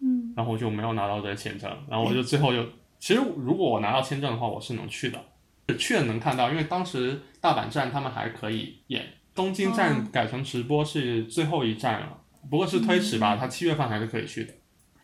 [0.00, 2.64] 嗯然后我就没有拿到这个签证，然后我就最后就，
[2.98, 12.18] 其实如果我拿到签证的话，我是能去的，去了能看到，因为当时大阪站他们还可以演，东京哦站改成直播是最后一站了，
[12.50, 14.52] 不过是推迟嗯吧，他七月份还是可以去的。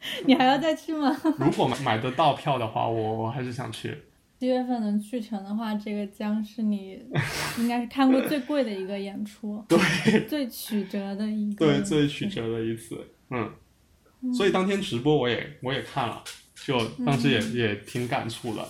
[0.27, 1.17] 你还要再去吗？
[1.39, 3.97] 如果买买得到票的话，我我还是想去。
[4.39, 7.03] 七月份能去成的话，这个将是你
[7.59, 12.99] 应该是看过最贵的一个演出，对最曲折的一个，对，最曲折的一次，
[13.31, 13.51] 嗯，
[14.35, 16.23] 所以当天直播我也我也看了，
[16.55, 18.63] 就当时也、嗯也挺感触的。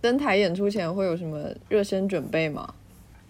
[0.00, 2.74] 登台演出前会有什么热身准备吗？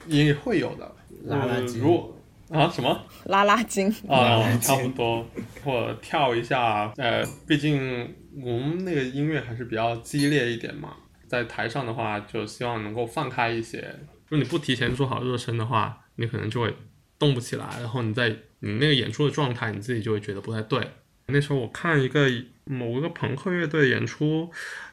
[0.06, 0.94] 也会有的，
[1.28, 2.15] 呃拉拉筋如果
[2.50, 5.26] 啊什么拉拉筋，啊，差不多，
[5.64, 13.80] 或者跳一下，呃，毕竟我们那个音乐还是比较激烈一点嘛，在台上的话，就希望能够放开一些。
[14.28, 16.74] 如果你不提前做好热身的话，你可能就会
[17.18, 18.28] 动不起来，然后你在
[18.60, 20.80] 你那个演出的状态，你自己就会觉得不太对。
[21.28, 22.30] 那时候我看一个
[22.64, 24.48] 某一个朋克乐队演出，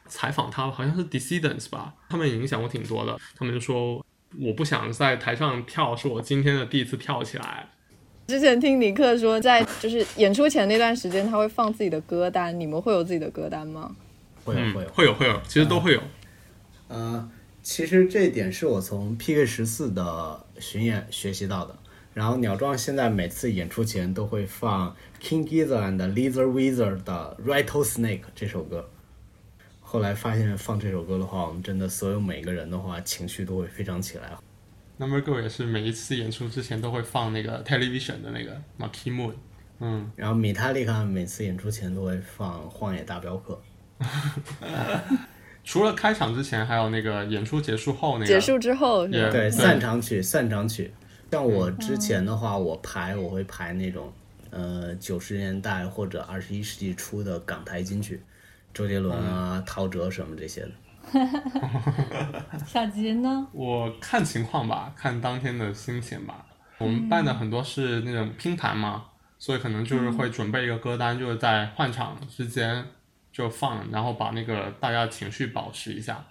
[0.08, 3.16] 采访他好像是 Dissidents 吧，他们影响我挺多的。
[3.36, 4.03] 他们就说
[4.40, 7.68] 我不想在台上跳，是我今天的第一次跳起来。
[8.26, 12.58] 之前听尼克说，在就是演出前那段时间，他会放自己的歌单。
[12.58, 13.94] 你们会有自己的歌单吗？
[13.94, 13.96] 嗯
[14.44, 16.00] 会有会有，会有会有，其实都会有。
[16.88, 17.30] 呃，
[17.62, 21.74] 其实这一点是我从 PK 十四的巡演学习到的。
[22.12, 28.88] 然后鸟壮现在每次演出前都会放 King Gizzard and Lizard Wizard 的 Rattlesnake 这首歌。
[29.94, 34.36] 后来发现放这首歌的话，我们真的所有每个人的话情绪都会非常起来。
[34.96, 39.34] Number Go 也是每一次演出之前都会放那个 Television 的那个 Marquee Moon，
[39.78, 43.62] 嗯，然后米塔利卡每次演出前都会放《荒野大镖客》。
[45.62, 50.92] 除了开场之前，还有那个演出结束后那个结束之后对，散场曲，散场曲。
[51.30, 54.12] 像我之前的话，我排我会排那种，
[54.50, 58.20] 呃，九十年代或者二十一世纪初的港台金曲，
[58.74, 60.70] 周杰伦啊、陶喆什么这些的。
[62.66, 63.46] 小吉呢？
[63.52, 66.44] 我看情况吧，看当天的心情吧。
[66.78, 69.04] 我们办的很多是那种拼盘嘛，
[69.38, 72.84] 所以可能就是会准备一个歌单，就是在换场之间
[73.32, 76.24] 就放，然后把那个大家情绪保持一下。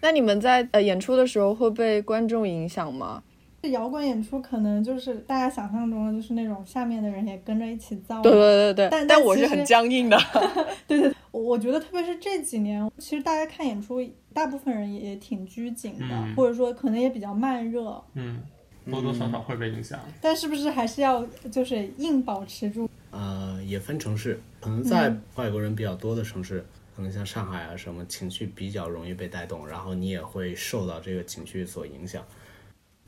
[0.00, 3.22] 那你们在呃演出的时候会被观众影响吗？
[3.62, 8.22] 摇滚演出可能就是大家想象中的，就是那种下面的人也跟着一起造。
[8.22, 10.16] 对对对对，但但我是很僵硬的。
[10.86, 14.00] 对对，我我觉得特别是这几年，其实大家看演出，
[14.32, 18.00] 大部分人也挺拘谨的，嗯或者说可能也比较慢热。
[18.14, 18.40] 嗯，
[18.88, 19.98] 多多少少会被影响。
[20.20, 22.88] 但是不是还是要就是硬保持住？
[23.10, 32.22] 呃，也分城市，可能在外国人比较多的城市，可能像上海啊什么，情绪比较容易被带动，然后你也会受到这个情绪所影响。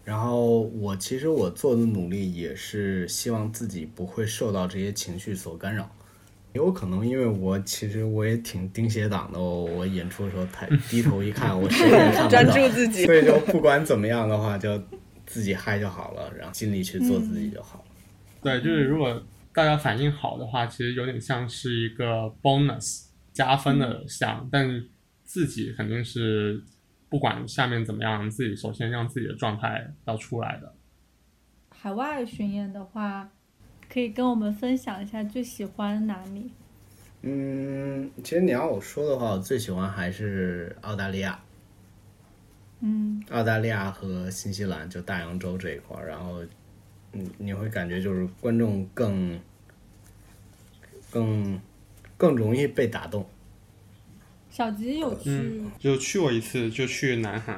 [0.04, 5.88] 然后我其实我做的努力也是希望自己不会受到这些情绪所干扰。
[6.52, 14.82] 有可能因为我其实我也挺钉鞋党的，我我演出的时候抬低头一看，我谁也看不专到，注自己所以就不管怎么样的话，就
[15.26, 17.84] 自己嗨就好了，然后尽力去做自己就好了。
[18.42, 19.22] 对，就是如果
[19.52, 24.88] 大家反应好的话，其实有点像是一个 bonus 加分的项，但是
[25.22, 26.60] 自己肯定是
[27.10, 30.72] 不管下面怎么样，自己首先让自己的状态要出来的。
[31.68, 33.28] 海外巡演的话，
[33.92, 36.52] 可以跟我们分享一下最喜欢哪里？
[37.22, 41.38] 嗯，其实你要我说的话，我最喜欢还是澳大利亚。
[42.80, 46.42] 嗯，澳大利亚和新西兰就大洋洲这一块儿，然后，
[47.12, 49.38] 你，你会感觉就是观众更
[51.10, 51.60] 更
[52.16, 53.26] 更容易被打动。
[54.60, 57.56] 小吉有去，嗯，就去过一次，就去南韩。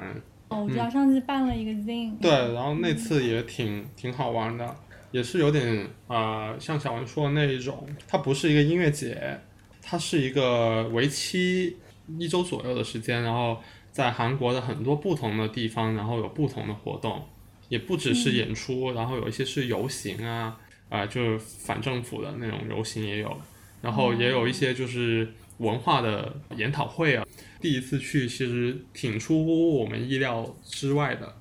[0.50, 4.76] 哦，我知道上次办了一个 Zing，对，然后那次也挺挺好玩的，
[5.11, 9.40] 也是有点呃，像小文说的那一种，它不是一个音乐节，
[9.82, 11.76] 它是一个为期
[12.20, 13.59] 一周左右的时间，然后
[13.90, 17.20] 在韩国的很多不同的地方，然后有不同的活动，
[17.68, 20.57] 也不只是演出，然后有一些是游行啊，
[20.88, 23.36] 啊、就是反政府的那种游行也有，
[23.80, 27.26] 然后也有一些就是文化的研讨会啊。
[27.61, 31.32] 第一次去其实挺出乎我们意料之外的，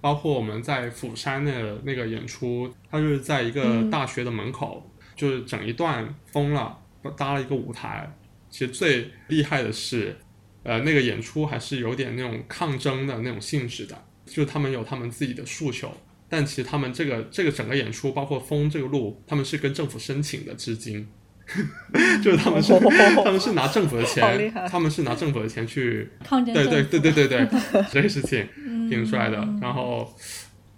[0.00, 6.76] 包括我们在釜山的那个演出，它就是在一个大学的门口，就是整一段封了，
[7.16, 8.12] 搭了一个舞台。
[8.48, 10.16] 其实最厉害的是，
[10.64, 13.96] 呃，那个演出还是有点那种抗争的那种性质的，
[14.26, 15.92] 就是他们有他们自己的诉求，
[16.28, 21.06] 但其实他们这个这个整个演出，包括封这个路，他们是跟政府申请的，至今。
[22.22, 22.72] 就是他们是
[23.24, 27.48] 他们是拿政府的钱，他们是拿政府的钱去抗争对对对对对对，
[27.90, 28.88] 这个事情嗯。
[28.88, 29.36] 挺帅的。
[29.60, 30.12] 然后，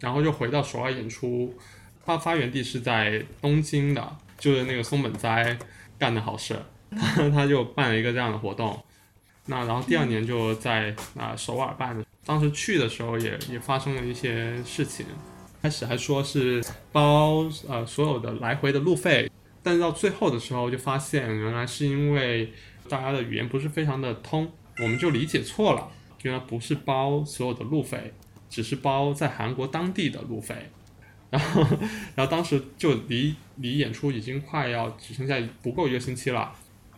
[0.00, 1.54] 然后又回到首尔演出，
[2.04, 5.56] 他发源地是在东京的，就是那个松本哉
[5.98, 6.56] 干的好事，
[6.94, 8.78] 他他就办了一个这样的活动。
[9.46, 11.96] 那然后第二年就在啊、首尔办。
[11.98, 15.06] 的，当时去的时候也也发生了一些事情，
[15.62, 16.62] 开始还说是
[16.92, 19.30] 包呃所有的来回的路费，
[19.62, 22.52] 但是到最后的时候就发现原来是因为
[22.88, 25.88] 大家的语言不是非常的通，我们就理解错了，
[26.22, 28.12] 原来不是包所有的路费，
[28.48, 30.70] 只是包在韩国当地的路费。
[31.30, 31.62] 然后，
[32.14, 36.52] 然后当时就离离演出已经快要只剩下不够一个星期了。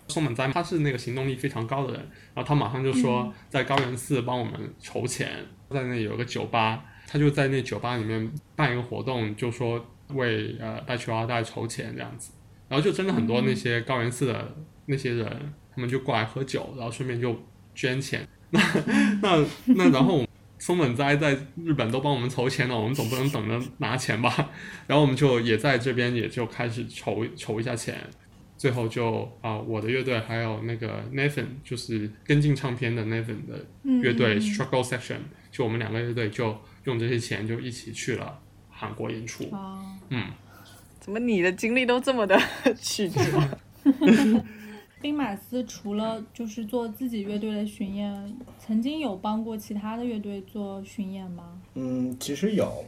[0.09, 2.01] 松本哉他是那个行动力非常高的人，
[2.35, 12.33] 然后他马上就说在高原寺帮我们筹钱，在那里有个酒吧，他就在那酒吧里面办一个活动，就说为呃拜求二代筹钱这样子，
[12.75, 14.57] 然后就真的很多那些高原寺的
[14.87, 17.41] 那些人，他们就过来喝酒，然后顺便就
[17.73, 18.27] 捐钱。
[18.51, 18.61] 那
[19.23, 19.47] 那
[19.77, 20.27] 那然后
[20.59, 24.51] 松本哉在日本都帮我们筹钱了，我们总不能等着拿钱吧？
[24.89, 27.97] 然后我们就也在这边也就开始筹筹一下钱。
[28.57, 33.65] 最后就啊、我的乐队还有那个 Nathan，就是跟进唱片的 Nathan 的
[34.03, 35.19] 乐队 Struggle Section，
[35.53, 39.45] 就我们两个乐队就用这些钱就一起去了韩国演出。
[39.53, 40.25] 哦，嗯，
[41.05, 42.35] 怎么你的经历都这么的
[42.81, 43.21] 曲折？
[45.03, 51.61] 兵马司除了就是做自己乐队的巡演，曾经有帮过其他的乐队做巡演吗？
[51.75, 52.83] 嗯，其实有。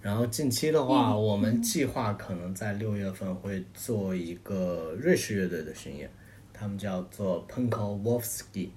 [0.00, 6.08] 然后近期的话，我们计划可能在六月份会做一个瑞士乐队的巡演，
[6.52, 8.68] 他们叫做 Punko Wolfski。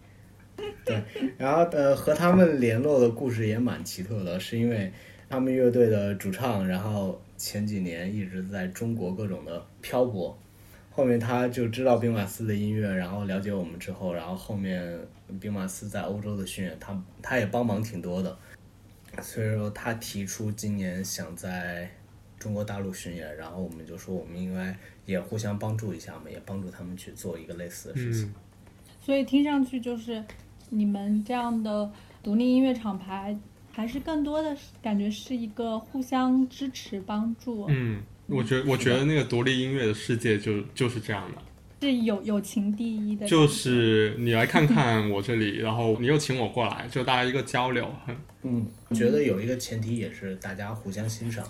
[0.83, 1.03] 对，
[1.37, 4.91] 然后呃和他们联络的故事也蛮奇特的，是因为
[5.29, 10.37] 他们乐队的主唱，然后前几年一直在中国各种的漂泊，
[10.91, 14.95] 后面他就知道兵马司的音乐，然后了解我们之后，然后后面
[15.39, 18.37] 兵马司在欧洲的巡演，他他也帮忙挺多的，
[19.23, 21.89] 所以说他提出今年想在
[22.37, 24.77] 中国大陆巡演，然后我们就说我们应该
[25.07, 28.25] 也互相帮助一下嘛，也帮助他们去做一个类似的事情。
[28.25, 28.33] 嗯，
[29.01, 30.23] 所以听上去就是
[30.69, 33.35] 你们这样的独立音乐厂牌，
[33.73, 41.41] 还是更多的是感觉是一个互相支持帮助，嗯，我觉我觉得那个独立音乐的世界就就是这样的，
[41.81, 43.25] 是友友情第一的。
[43.25, 51.45] 就是你来看看我这里，然后你又请我过来，就大家一个交流，很嗯，觉得有一个前提也是大家互相欣赏。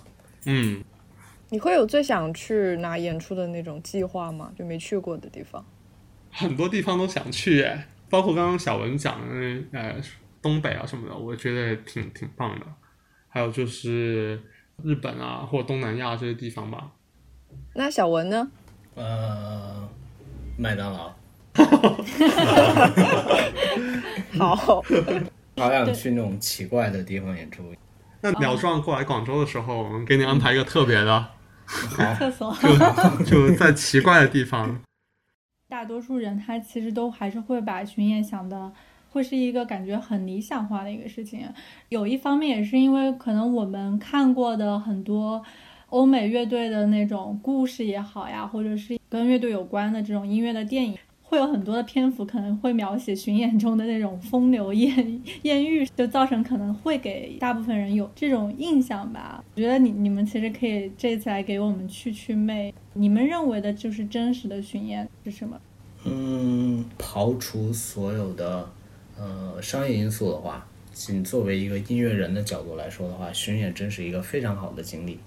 [0.45, 0.83] 嗯，
[1.49, 4.51] 你会有最想去哪演出的那种计划吗？
[4.57, 5.65] 就没去过的地方？
[6.29, 9.35] 很多地方都想去耶，包括刚刚小文讲的
[9.71, 10.01] 那呃
[10.41, 12.65] 东北啊什么的，我觉得挺挺棒的。
[13.27, 14.41] 还有就是
[14.83, 16.91] 日本啊或东南亚这些地方吧。
[17.73, 18.51] 那小文呢？
[18.95, 19.87] 呃，
[20.57, 21.13] 麦当劳，
[24.37, 24.55] 好，
[25.55, 27.63] 好想去那种奇怪的地方演出。
[28.21, 31.19] 那鸟壮过来广州的时候，我们给你安排一个特别的，
[31.65, 32.53] 好，厕所。
[33.25, 34.81] 就就在奇怪的地方。
[35.69, 38.71] 大多数人他其实都还是会把巡演想的
[39.11, 41.41] 会是一个感觉很理想化的一个事情。
[41.89, 45.43] 有一方面也是因为可能我们看过的很多
[45.89, 50.97] 欧美乐队的那种故事也好呀，或者是跟乐队有关的这种音乐的电影。
[51.23, 59.41] 会有很多的篇幅可能会描写巡演中的那种风流艳艳遇，就造成可能会给大部分人有这种印象吧。
[59.55, 65.57] 我觉得你你们其实可以这次来给我们去去魅，你们认为的就是真实的巡演是什么？
[66.03, 68.69] 嗯，刨除所有的
[69.21, 75.19] 呃商业因素的话，仅作为一个音乐人的角度来说的话，巡演真是一个非常好的经历。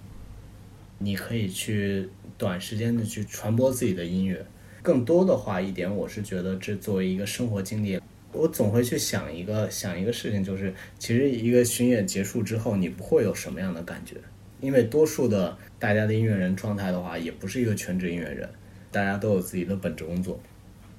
[0.98, 4.44] 你可以去短时间的去传播自己的音乐。
[4.82, 8.00] 更多的话一点，我是觉得这作为一个生活经历，
[8.32, 14.16] 我总会去想一个想一个事情，就是其实一个巡演结束之后，你不会有什么样的感觉，
[14.60, 18.48] 因为多数的大家的音乐人状态的话，也不是一个全职音乐人，
[18.90, 20.38] 大家都有自己的本职工作。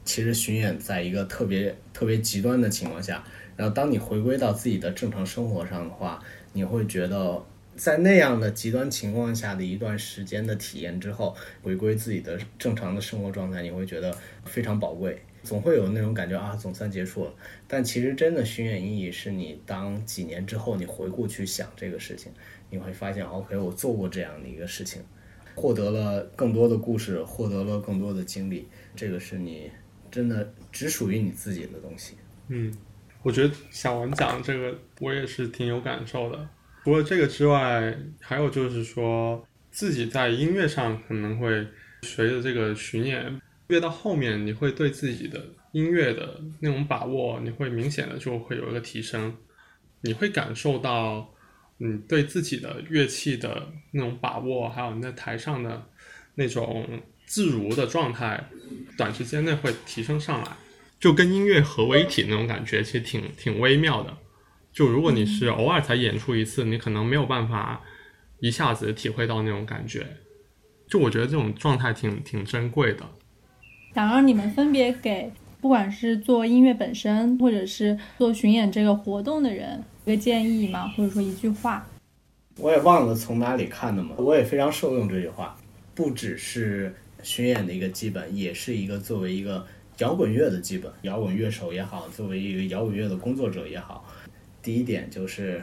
[0.05, 3.21] 其实巡演在一个特别特别极端的情况下，
[3.57, 7.43] 然后当你回归到自己的正常生活上的话，你会觉得。
[7.77, 15.21] 在那样的极端情况下的一段时间的体验之后，回归自己的正常的生活状态，你会觉得非常宝贵。
[15.43, 17.33] 总会有那种感觉啊，总算结束了。
[17.67, 22.31] 但其实真的巡演意义是你当几年之后你回顾去想这个事情，
[22.69, 25.01] 你会发现，OK，我做过这样的一个事情，
[25.53, 28.69] 获得了更多的故事，获得了更多的经历。
[28.95, 29.69] 这个是你
[30.15, 32.15] 真的只属于你自己的东西。
[32.47, 32.73] 嗯，
[33.21, 36.47] 我觉得小文讲这个，我也是挺有感受的。
[36.85, 41.67] 除了这个之外，还有就是说，自己在音乐上可能会
[42.03, 49.35] 随着这个巡演越到后面，你会对自己的音乐的那种把握，你会明显的就会有一个提升，
[49.99, 51.29] 你会感受到，
[51.77, 55.85] 你，对自己的乐器的那种把握，还有你在台上的
[56.35, 56.87] 那种
[57.25, 58.43] 自如的状态，
[58.97, 60.51] 短时间内会提升上来，
[60.99, 64.15] 就跟音乐合为一体那种感觉，其实挺挺微妙的。
[64.71, 67.81] 就如果你是偶尔才演出一次，你可能没有办法
[68.39, 70.05] 一下子体会到那种感觉。
[70.87, 73.03] 就我觉得这种状态挺挺珍贵的。
[73.93, 80.87] 想让你们分别给不管是做音乐本身，或者是做巡演这个活动的人一个建议吗？
[80.89, 81.87] 或者说一句话？
[82.57, 85.57] 我也忘了从哪里看的嘛，我也非常受用这句话。
[85.95, 86.93] 不只是
[87.25, 89.65] 巡演的一个基本，也是一个作为一个
[89.97, 90.91] 摇滚乐的基本。
[91.01, 94.05] 摇滚乐手也好，作为一个摇滚乐的工作者也好。
[94.61, 95.59] 第一点就是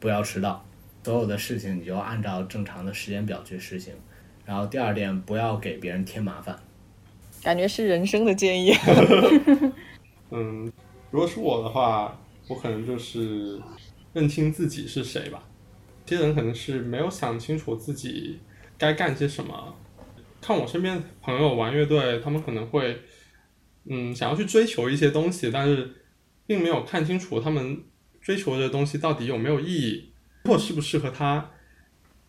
[0.00, 0.66] 不要迟到，
[1.04, 3.94] 所有的事情你就按照正常的时间表去实行。
[4.44, 6.58] 然后第二点，不要给别人添麻烦。
[7.44, 8.72] 感觉是人生的建议。
[10.30, 10.72] 嗯，
[11.12, 13.60] 如果是我的话，我可能就是
[14.12, 15.40] 认清自己是谁吧。
[16.04, 18.40] 这些人可能是没有想清楚自己
[18.76, 19.76] 该干些什么。
[20.44, 23.00] 看我身边朋友玩乐队，他们可能会
[23.88, 25.90] 嗯想要去追求一些东西，但是
[26.46, 27.82] 并没有看清楚他们。
[28.24, 30.10] 追求的东西到底有没有意义，
[30.44, 31.50] 或适不适合他？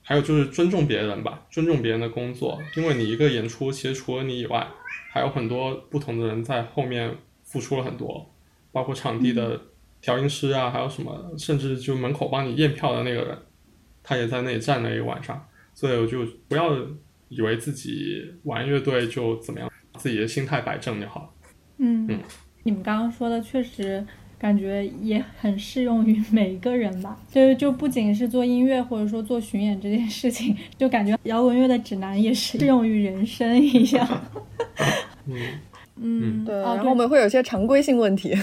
[0.01, 4.67] 还有就是尊重别人吧，尊重别人的工作，因为你一个演出，其实除了你以外，
[5.09, 8.29] 还有很多不同的人在后面付出了很多，
[8.73, 9.57] 包括场地的
[10.01, 13.37] 调音师啊，还有什么，甚至就门口帮你验票的那个人，
[14.03, 16.75] 他也在那里站了一个晚上，所以我就不要
[17.29, 21.29] 以为自己玩乐队就怎么样，自己的心态摆正就好了。
[21.77, 22.19] 嗯嗯，
[22.63, 24.05] 你们刚刚说的确实
[24.37, 34.07] 感觉也很适用于每一个人吧，就是就不仅是做音乐或者说做巡演这件事情，就感觉摇滚乐的指南也是适用于人生一样。
[35.25, 35.59] 嗯，
[35.97, 38.33] 嗯，对，哦然后我们会有一些常规性问题，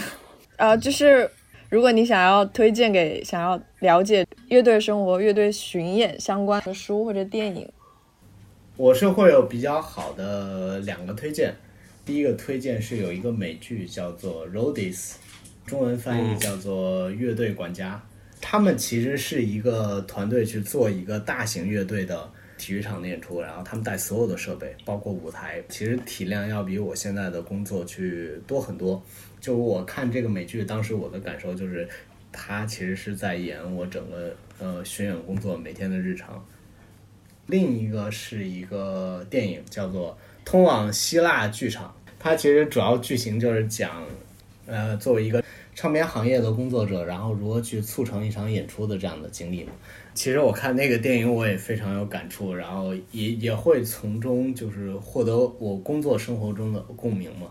[0.56, 1.30] 啊，就是
[1.70, 7.68] 如果你想要推荐给想要了解乐队生活、乐队巡演相关的书或者电影，
[8.78, 11.54] 我是会有比较好的两个推荐。
[12.06, 14.96] 第一个推荐是有一个美剧叫做《Roadies》，
[15.66, 17.94] 中文翻译叫做《乐队管家》。
[18.40, 29.00] 他们其实是一个团队去做一个大型乐队的体育场的演出，然后他们带所有的设备，包括舞台，其实体量要比我现在的工作去多很多。
[29.38, 31.86] 就我看这个美剧，当时我的感受就是，
[32.32, 36.42] 他其实是在演我整个呃巡演工作每天的日常。
[37.52, 44.02] 另一个是一个电影，叫做《通往希腊剧场》，它其实主要剧情就是讲，
[44.64, 45.44] 呃，作为一个
[45.74, 49.72] 唱片行业的工作者，然后如何去促成一场演出的这样的经历嘛。
[50.14, 57.48] 其实我看那个电影，我也非常有感触，然后也也会从中就是获得我工作生活中的共鸣嘛。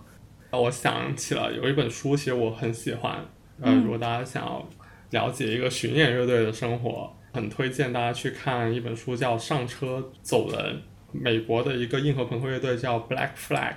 [0.49, 3.23] 我想起了有一本书，其实我很喜欢。
[3.61, 4.67] 呃，如果大家想要
[5.11, 10.75] 了解一个巡演乐队的生活，很推荐大家去看一本书，叫《上车走人》。
[11.13, 13.75] 美国的一个硬核朋克乐队叫 Black Flag，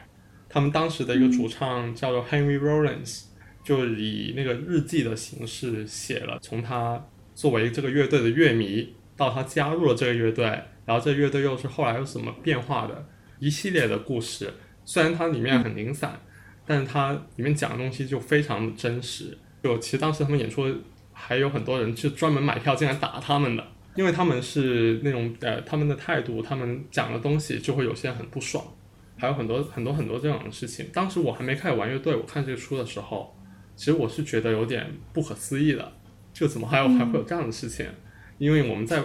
[0.48, 3.24] 他们当时的一个主唱叫做 Henry Rollins，
[3.64, 10.44] 就以那个日记的形式写了从他作为这个乐队的乐迷到他加入了这个乐队，
[10.84, 13.04] 然后这个乐队又是后来有什么变化的
[13.40, 14.52] 一系列的故事。
[14.84, 16.20] 虽然它里面很零散，
[16.64, 19.36] 但是它里面讲的东西就非常的真实。
[19.62, 20.66] 就其实当时他们演出
[21.14, 28.62] 还有很多人是专门买票进来打他们的，因为他们是那种呃他们的态度，他们讲的东西就会有些很不爽，
[29.16, 30.86] 还有很多很多很多这种事情。
[30.92, 33.34] 当时我还没开始玩乐队，我看这个书的时候，
[33.76, 35.92] 其实我是觉得有点不可思议的，
[36.32, 37.86] 就怎么还有还会有这样的事情？
[38.38, 39.02] 因为我们在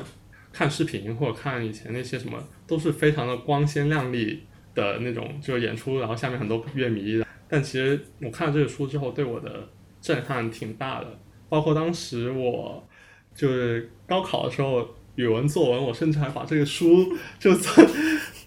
[0.51, 4.43] 看视频或者看以前那些什么，都是非常的光鲜亮丽
[4.73, 7.25] 的那种，就演出，然后下面很多乐迷的。
[7.47, 9.69] 但其实我看了这个书之后，对我的
[10.01, 11.19] 震撼挺大的。
[11.49, 12.87] 包括当时我
[13.35, 17.87] 就是高考的时候，语文作文，我甚至还把这个书就算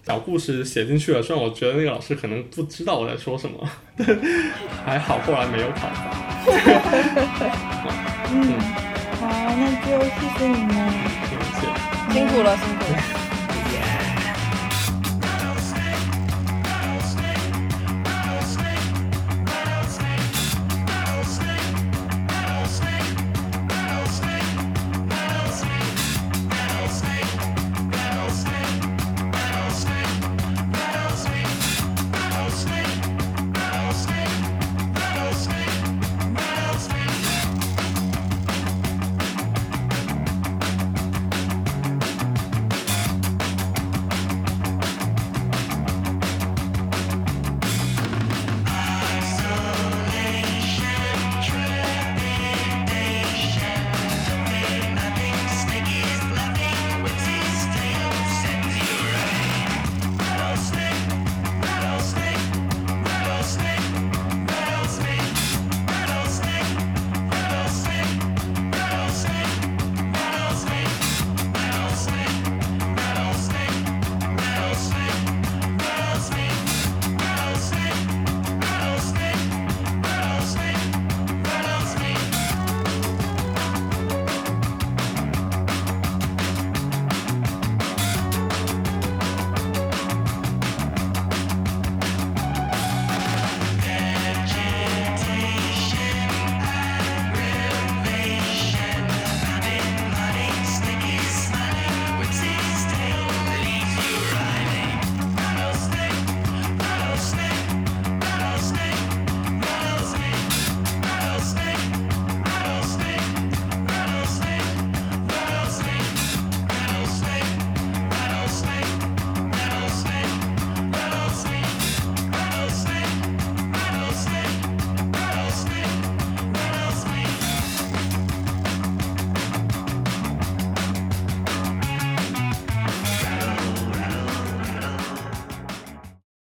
[0.05, 1.21] 小故事写进去了。
[1.21, 4.07] 虽然我觉得那个老师可能不知道我在说什么，但
[4.85, 6.05] 还好后来没有考上。
[8.31, 8.59] 嗯，
[9.19, 10.73] 好，那就谢谢你们。
[11.29, 11.61] 谢谢。
[12.13, 13.22] 辛苦了，辛苦了。